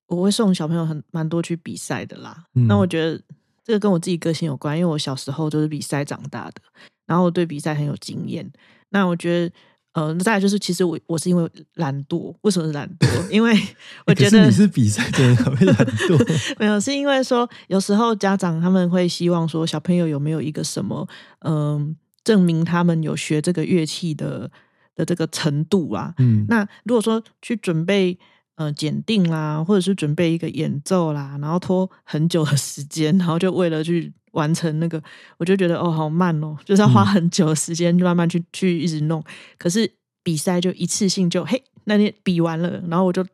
[0.09, 2.43] 我会送小朋友很蛮多去比赛的啦。
[2.67, 3.21] 那我觉得
[3.63, 6.55] 这个跟我自己个性有关，因为我小时候就是比赛长大的，
[7.05, 8.51] 然后我对比赛很有经验。
[8.89, 9.53] 那我觉得，
[9.93, 12.35] 呃，再来就是，其实我我是因为懒惰。
[12.41, 13.07] 为什么是懒惰？
[13.29, 13.53] 因为
[14.07, 16.39] 我觉得你是比赛的人会懒惰。
[16.57, 21.07] 没有，是因为说有时候家长他们会希望说小朋友有没有一个什么，
[21.45, 24.49] 嗯，证明他们有学这个乐器的
[24.95, 26.15] 的这个程度啊。
[26.17, 28.17] 嗯，那如果说去准备。
[28.59, 35.01] 呃，检定啦，或者是准备一个演奏啦，然后拖很久的时间，然后就为了去完成那个，
[35.37, 39.23] 我就觉得哦，好慢哦，就是要花很久的时间，就慢慢去去一直弄。
[39.57, 39.89] 可是
[40.23, 43.25] 比赛就一次性就嘿，那天比完了，然后我就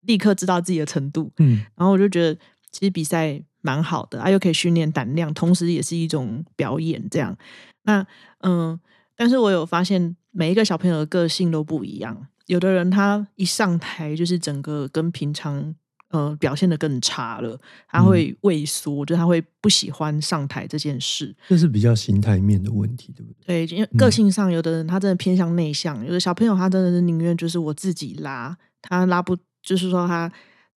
[0.00, 2.34] 立刻知道自己的程度，嗯，然后我就觉得
[2.72, 7.38] 其实比赛蛮好的，啊，又可以训练胆量，同时也是一种表演，这样。
[7.84, 8.04] 那
[8.40, 8.76] 嗯，
[9.14, 12.26] 但是我有发现每一个小朋友的个性都不一样。
[12.46, 15.74] 有的人他一上台就是整个跟平常
[16.10, 21.34] 呃表现的更差了，他会畏缩，就他会不喜欢上台这件事。
[21.48, 23.66] 这是比较心态面的问题，对不对？
[23.66, 30.30] 对，因为个性上，有的人他真的偏向内向，有的小朋友他真的是宁愿就是我自己拉，他拉不就是说他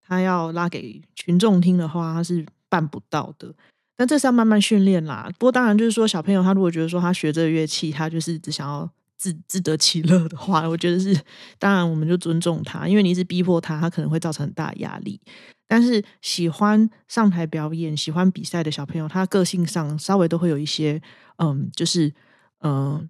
[0.08, 3.54] 他要拉给群众听的话，他是办不到的。
[3.98, 5.32] 但这是要慢慢训练啦。
[5.40, 11.18] 不过当然就是说，小朋友他如果觉得说他学这个乐器，他就是只想要自自得其乐的话，我觉得是
[11.58, 15.20] 当然我们就尊重他，因为你一直逼迫他，他可能会造成很大压力。
[15.68, 21.02] 但是喜欢上台表演、喜欢比赛的小朋友，他个性上稍微都会有一些，
[21.38, 22.14] 嗯，就是
[22.60, 23.10] 嗯，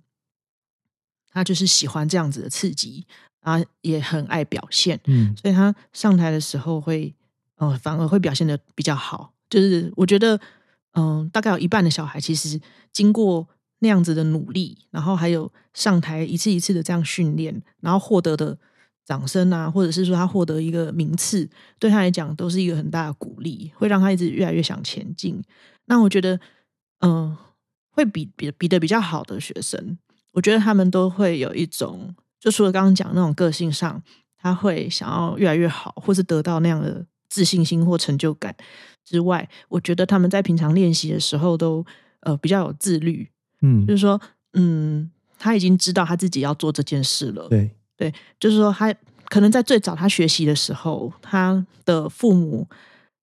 [1.32, 3.06] 他就是喜欢这样子的刺激
[3.42, 7.14] 啊，也很爱表现，嗯，所以他上台的时候会，
[7.58, 9.34] 呃，反而会表现的比较好。
[9.50, 10.40] 就是我觉得，
[10.94, 12.60] 嗯，大概有一半的小孩其实
[12.94, 13.46] 经过
[13.86, 18.58] 那样子的努力，然后还有上台一次一次的这样训练，然后获得的。
[19.08, 25.40] 掌声啊，或者是说他获得一个名次，对他来讲都是一个很大的鼓励，会让他一直越来越想前进。
[25.86, 26.40] 那我觉得，
[27.02, 27.38] 嗯，
[27.92, 30.00] 会比比比的比较好的学生，
[30.34, 34.02] 我觉得他们都会有一种，就除了刚刚讲那种个性上，
[34.42, 38.56] 他会想要越来越好，或是得到那样的自信心或成就感
[39.04, 41.86] 之外，我觉得他们在平常练习的时候都
[42.22, 43.30] 呃比较有自律，
[43.66, 44.22] 嗯，就是说，
[44.54, 45.10] 嗯，
[45.40, 47.72] 他已经知道他自己要做这件事了，对。
[47.98, 48.94] 对，就是说，他
[49.30, 52.68] 可能在最早他学习的时候，他的父母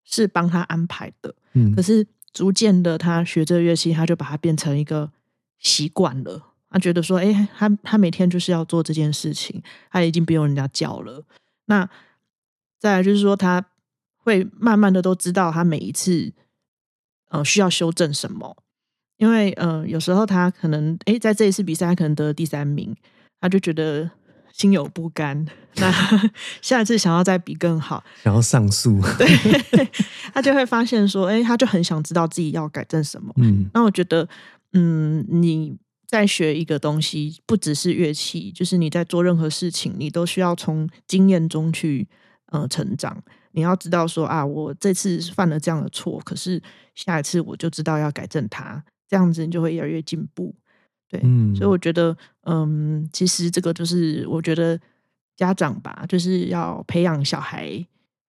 [0.04, 5.10] 是帮他安排的，嗯，可是逐渐的，他学这个乐器，他就把它变成一个
[5.58, 6.40] 习惯了。
[6.70, 9.60] 他觉得说，哎，他他每天就是要做这件事情，
[9.90, 11.24] 他已经不用人家教了。
[11.64, 11.90] 那
[12.78, 13.66] 再来就是说，他
[14.18, 16.32] 会慢慢的都知道他每一次，
[17.30, 18.56] 呃，需要修正什么，
[19.20, 22.94] 因为，呃，有时候他可能，哎，在这一次比赛，他可能得了第三名，
[23.40, 24.10] 他就觉得。
[24.52, 25.46] 心有不甘，
[25.76, 25.90] 那
[26.60, 29.88] 下一次想要再比更好，想要上诉， 对，
[30.34, 33.32] 他就会发现说，哎，他就很想知道自己要改正什么。
[33.36, 34.28] 嗯，那我觉得，
[34.72, 42.06] 嗯，你在学一个东西，不只是乐器，就是你在做任何事情，你都需要从经验中去
[42.50, 43.22] 呃成长。
[43.52, 46.60] 你要知道说啊，我这次犯了这样的错，可是
[46.94, 50.54] 下一次我就知道要改正它，这样子你就会越来越进步。
[51.08, 51.20] 对，
[51.56, 54.78] 所以我觉得，嗯，其实这个就是我觉得
[55.36, 57.84] 家长吧，就是要培养小孩，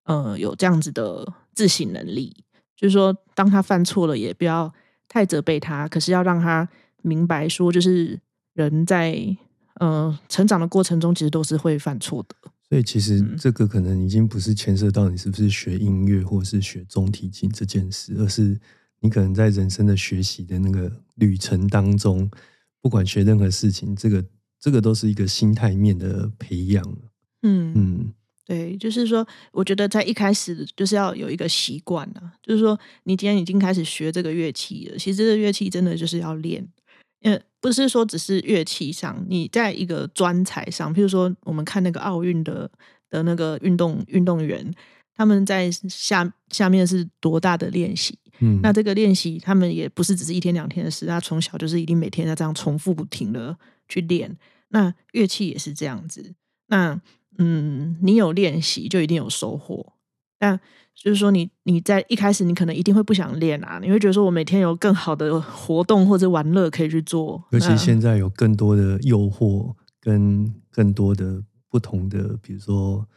[0.06, 2.36] 呃，有这样子的自省能力。
[2.76, 4.74] 就是说，当他犯错了，也不要
[5.08, 6.68] 太责备他，可是要让他
[7.04, 8.20] 明白，说就是
[8.56, 9.38] 人在
[9.76, 12.36] 呃成长的过程中，其实都是会犯错的。
[12.68, 18.60] 所以，其实这个可能已经不是牵涉到你是不是学音乐或是学中提琴这件事，而是
[19.02, 22.32] 你可能在人生的学习的那个旅程当中。
[22.84, 24.26] 不管学任何事情，这个
[24.60, 26.84] 这个都是一个心态面的培养。
[27.44, 36.68] 嗯嗯，对，就是说，我觉得在一开始就是要有一个习惯啊，就是说，你今天已经开始学这个乐器了，其实这个乐器真的就是要练，
[37.22, 42.68] 呃，不是说只是乐器上，你在一个专才上，譬如说，我们看那个奥运的
[43.12, 44.74] 的那个运动运动员。
[45.14, 48.18] 他们在下下面是多大的练习？
[48.42, 53.56] 嗯，那这个练习他们也不是只是一天两天的事，他从小就是一定每天要这样重复不停的
[53.88, 54.36] 去练。
[54.70, 56.34] 那乐器也是这样子。
[56.68, 57.00] 那
[57.38, 59.94] 嗯，你有练习就一定有收获。
[60.40, 60.58] 那
[60.96, 67.44] 就是说，你你在一开始你可能一定会不想练啊，你会觉得说我每天有更好的活动或者玩乐可以去做。
[67.52, 73.08] 尤其现在有更多的诱惑跟更多的不同的，比如说。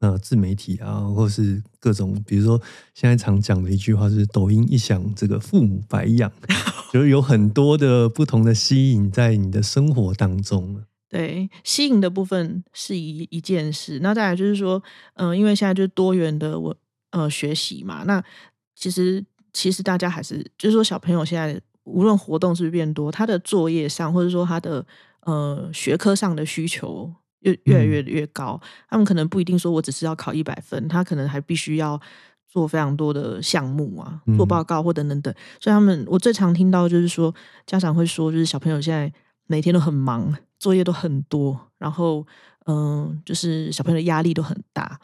[0.00, 2.60] 呃，自媒体啊，或是各种，比如说
[2.94, 6.30] 现在常讲的一句话是“抖音一响，这个父母白养”，
[6.92, 10.84] 就是有很多的不同的吸引在你的生活当中。
[11.08, 14.80] 对，吸引的部分是一一件事，那再来就是说，
[15.14, 16.76] 嗯，因为现在就是多元的我
[17.10, 18.22] 呃学习嘛，那
[18.76, 24.86] 其实其实大家还是就是说，小朋友现在无论活动是不是变多，他的作业上或者说他的
[25.22, 27.12] 呃学科上的需求。
[27.40, 32.00] 越越来越越高，他们可能不一定说我只是要考一百分，他可能还必须要
[32.48, 35.32] 做非常多的项目啊，做报告或等等等。
[35.60, 37.32] 所以他们，我最常听到就是说，
[37.66, 39.12] 家长会说，就是小朋友现在
[39.46, 42.26] 每天都很忙，作业都很多，然后
[42.66, 44.98] 嗯，就是小朋友的压力都很大。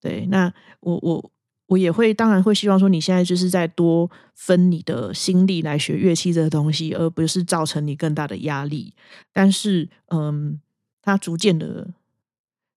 [0.00, 1.30] 对，那我我
[1.66, 8.94] 我也会当然会希望说，你现在就是在多分你的心力来学乐器这个东西，而不是造成你更大的压力。
[9.32, 10.60] 但是嗯。
[11.04, 11.92] 他逐渐的，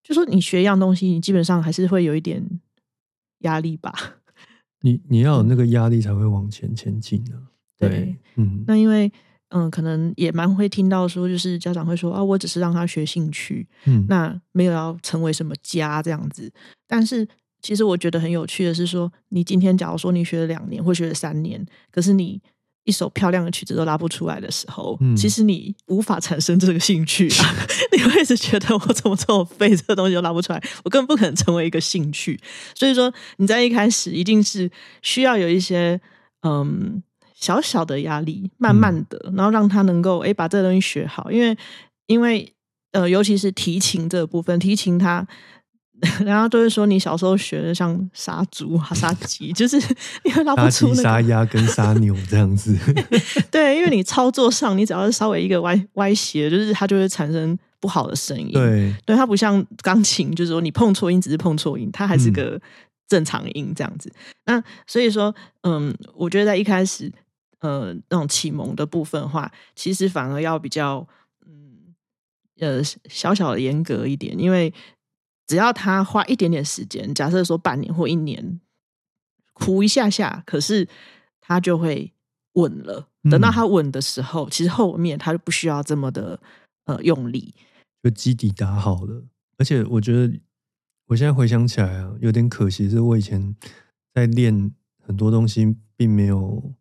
[0.04, 2.44] 就说你学一样东西，你基本上还是会有一点
[3.40, 3.94] 压力吧。
[4.82, 7.48] 你你要有那个压力才会往前前进呢。
[7.78, 9.10] 对，嗯，那因为
[9.50, 16.52] 嗯，可能也蛮会听到说，就是家长会说啊，我只是让他学兴趣，嗯，那没有要成为什么家这样子。
[16.86, 17.26] 但是
[17.62, 22.42] 其实我觉得很有趣的是说，你今天假如说你学了两年或学了三年，可是你。
[22.88, 27.56] 一首漂亮的曲子都拉不出来的时候，其实你无法产生这个兴趣啊！
[27.92, 32.40] 你会一直觉得我怎么这么废，这个东西都拉不出来，我根本不可能成为一个兴趣。
[32.74, 34.72] 所以说，你在一开始一定是
[35.02, 36.00] 需要有一些
[36.44, 37.04] 嗯
[37.36, 41.58] 小小的压力，慢慢的，然后让他能够哎把这个东西学好，因为
[42.06, 42.54] 因为
[42.94, 45.28] 呃尤其是提琴这个部分，提琴它。
[46.24, 49.78] 然后都会说你小时候学的像杀猪啊、杀鸡，就是
[50.24, 52.78] 你会拉不出那个杀鸭跟杀牛这样子。
[53.50, 58.52] 对，因为你操作上，你只要是稍微一个歪歪斜，就是它就会产生不好的声音。
[58.52, 62.62] 对，对，它不像钢琴，就是说你碰错音只是碰错音，它还是个
[63.08, 64.12] 正常音这样子。
[64.46, 65.34] 那所以说，
[65.64, 67.12] 嗯，我觉得在一开始，
[67.62, 71.08] 呃，那种启蒙的部分的话，其实反而要比较，
[71.48, 71.96] 嗯，
[72.60, 74.72] 呃，小小的严格一点，因为。
[75.48, 78.60] 只要他花一点点时间，假设说半年或一年，
[79.54, 80.88] 苦一下下，可是
[81.40, 82.14] 他就会
[82.54, 83.08] 稳了。
[83.32, 86.40] 等到他稳的时候，其实后面他就不需要这么的
[86.84, 87.56] 呃用力，
[88.04, 89.26] 就基底打好了。
[89.58, 90.40] 而且我觉得，
[91.06, 93.56] 我现在回想起来啊，有点可惜，是我以前
[94.14, 96.74] 在练很多东西，并没有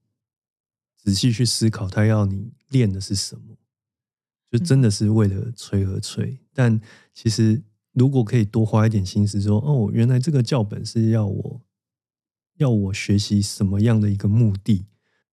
[0.97, 3.57] 仔细去思考，他要你练的是什么，
[4.51, 6.41] 就真的是为了吹而吹。
[6.53, 6.81] 但
[7.15, 7.63] 其实。
[7.97, 11.61] 如果可以多花一点心思，说哦，原来这个教本是要我
[12.59, 14.85] 要我学习什么样的一个目的，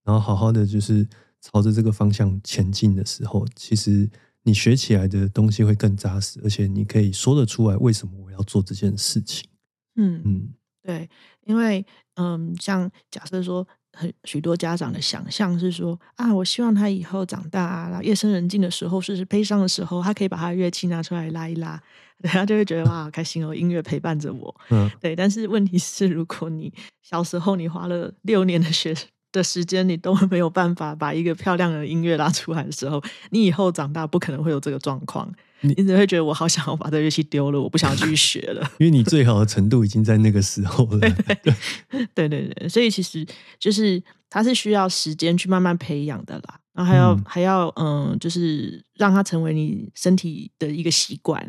[0.03, 1.05] 然后好好的就是
[1.41, 4.09] 朝着这个方向前进的时候，其实
[4.43, 9.47] 你学起来的东西会更扎实，而且你可以说得出来为什么我要做这件事情。
[9.95, 11.09] 嗯嗯，对，
[11.45, 11.85] 因为
[12.15, 13.67] 嗯，像假设说。
[13.95, 21.81] 很许多家长的想象是说啊，我希望他以后长大啊，夜深人静的时候，甚至悲伤的时候，他可以把他的乐器拿出来拉一拉，
[22.23, 24.55] 他就会觉得哇，好开心哦，音乐陪伴着我。
[24.71, 25.15] 嗯，对。
[25.15, 28.95] 但是问题是，如果你小时候你花了六年的学
[29.31, 35.31] 的时间，你都没有办法把一个漂亮的音乐拉出来的时候，你以后长大不可能会有这个状况。
[35.63, 38.61] 你你只会觉得我好想要把这乐器丢了，我不想要继续学了。
[38.79, 40.99] 因为你最好的程度已经在那个时候了。
[40.99, 43.25] 对对对，所以其实
[43.57, 51.41] 就是它是需要时间去慢慢培养的啦，然后还要还要嗯，就是让它成为你身体的一个习惯，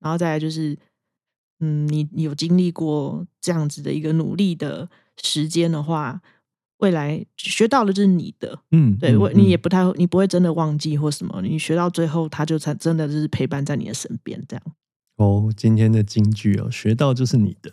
[0.00, 0.76] 然后再来就是
[1.60, 4.88] 嗯，你你有经历过这样子的一个努力的
[5.22, 6.20] 时间的话。
[6.78, 14.62] 未来学到的就是你的，嗯，对我你也不太，你不会真的忘记或什么，你学到最后，他就才真的就是陪伴在你的身边这样。
[15.16, 17.72] 哦，今天的金句哦，学到就是你的，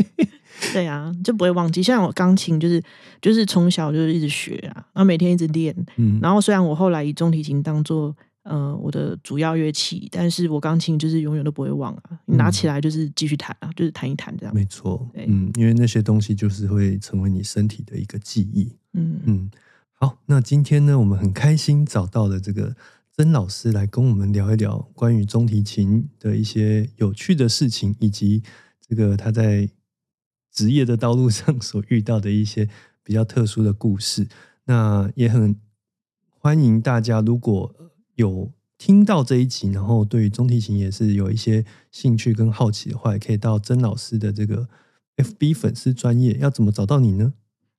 [0.74, 1.82] 对啊，就不会忘记。
[1.82, 2.82] 像我钢琴就是
[3.22, 8.14] 就是从小就是一直学啊，然后每天一直练，嗯，然后虽然我后来以中提琴当做。
[8.48, 14.54] 呃，我的主要乐器，但是我钢琴就是永远都不会忘啊，你拿起来就是继续弹啊，就是弹一弹这样。
[14.54, 18.72] 没错，嗯，因为那些东西就是会成为你身体的一个记忆。
[18.92, 19.50] 嗯嗯，
[19.94, 22.76] 好，那今天呢，我们很开心找到了这个
[23.16, 28.44] 曾老师来跟我们聊一聊关于中提琴的一些有趣的事情，以及
[28.80, 29.68] 这个他在
[30.52, 32.68] 职业的道路上 所遇到的一些
[33.02, 34.28] 比较特殊的故事。
[34.66, 35.56] 那也很
[36.28, 37.74] 欢迎大家，如果
[38.16, 44.68] 有听到这一集，然后对于中提琴也是有一些兴趣跟好奇的话，也可以到曾老师的这个
[45.16, 46.36] FB 粉丝专业。
[46.40, 47.32] 要怎么找到你呢？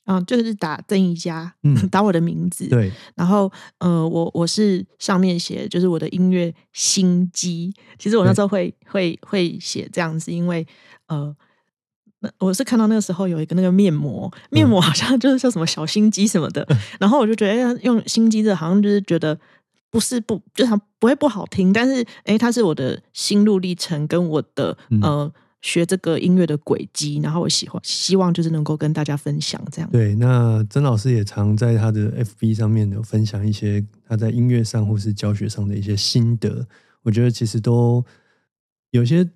[0.05, 2.67] 嗯，就是打曾一家，嗯， 打我的名字。
[2.67, 7.73] 对，然后呃，我我是上面写就是我的音乐心机。
[7.99, 10.65] 其实我那时候会会会写这样子，因为
[11.07, 11.35] 呃，
[12.39, 16.65] 我是看到那个时候有一个那个面膜，面膜好像就是叫什么小心机什么的，
[16.99, 19.37] 然后我就觉得用心机这好像就是觉得。
[19.89, 25.31] 不是不，就它不会不好听，但是哎，它是我的心路历程跟我的呃
[25.61, 29.89] 学这个音乐的轨迹，然后我喜欢希望就是能够跟大家分享这样。
[29.89, 36.67] 对，那曾老师也常在他的 FB 上面有分享一些他在音乐上或是教学上的一些心得，
[37.03, 38.05] 我觉得其实都
[38.91, 39.27] 有些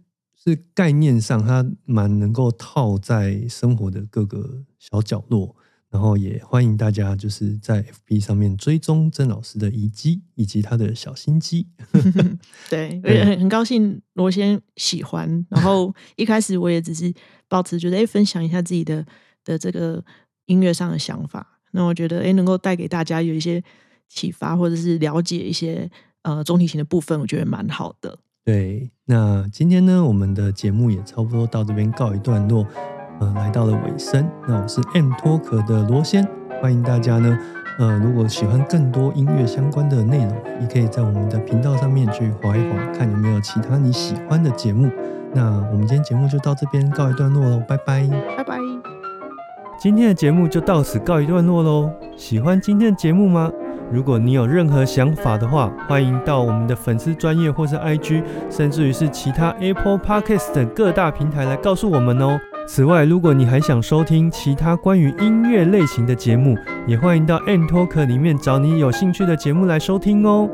[0.43, 5.55] 是概念上，他蛮能够套在生活的各个小角落。
[5.91, 11.67] 然后也欢迎大家就是在 FB 上面追踪曾老师的遗迹以及他的小心机。
[12.71, 15.45] 对， 也很很高兴罗先喜欢。
[15.49, 17.13] 然后一开始我也只是
[17.49, 19.05] 保持觉得哎，分享一下自己的
[19.43, 20.01] 的这个
[20.45, 21.59] 音乐上的想法。
[21.71, 23.61] 那我觉得哎，能够带给大家有一些
[24.07, 28.17] 启发，或者是了解一些呃中提琴的部分，我觉得蛮好的。
[28.45, 32.65] 对，那今天呢，我们的节目也差不多到这边告一段落。
[33.21, 36.27] 呃，来到了尾声，那我是 M 脱壳的罗先，
[36.59, 37.37] 欢迎大家呢。
[37.77, 44.89] 呃，如果喜欢更多音乐相关的内容，你可以在我们的频道上面去划一划，看有没有其他你喜欢的节目。
[45.35, 48.57] 那我们今天节目就到这边告一段落喽，拜拜，拜拜。
[49.79, 51.91] 今天的节目就到此告一段落喽。
[52.17, 53.51] 喜欢今天的节目吗？
[53.91, 62.39] 如果你有任何想法的话，欢迎到我们的粉丝专业或是 IG，甚至于是其他 Apple Podcast 等各大平台来告诉我们哦。
[62.73, 66.57] 此外，如果你还想收听其他关于音乐类型的节目，
[66.87, 70.49] 也欢迎到 N Talk 里面找你有兴趣的节目来收听哦。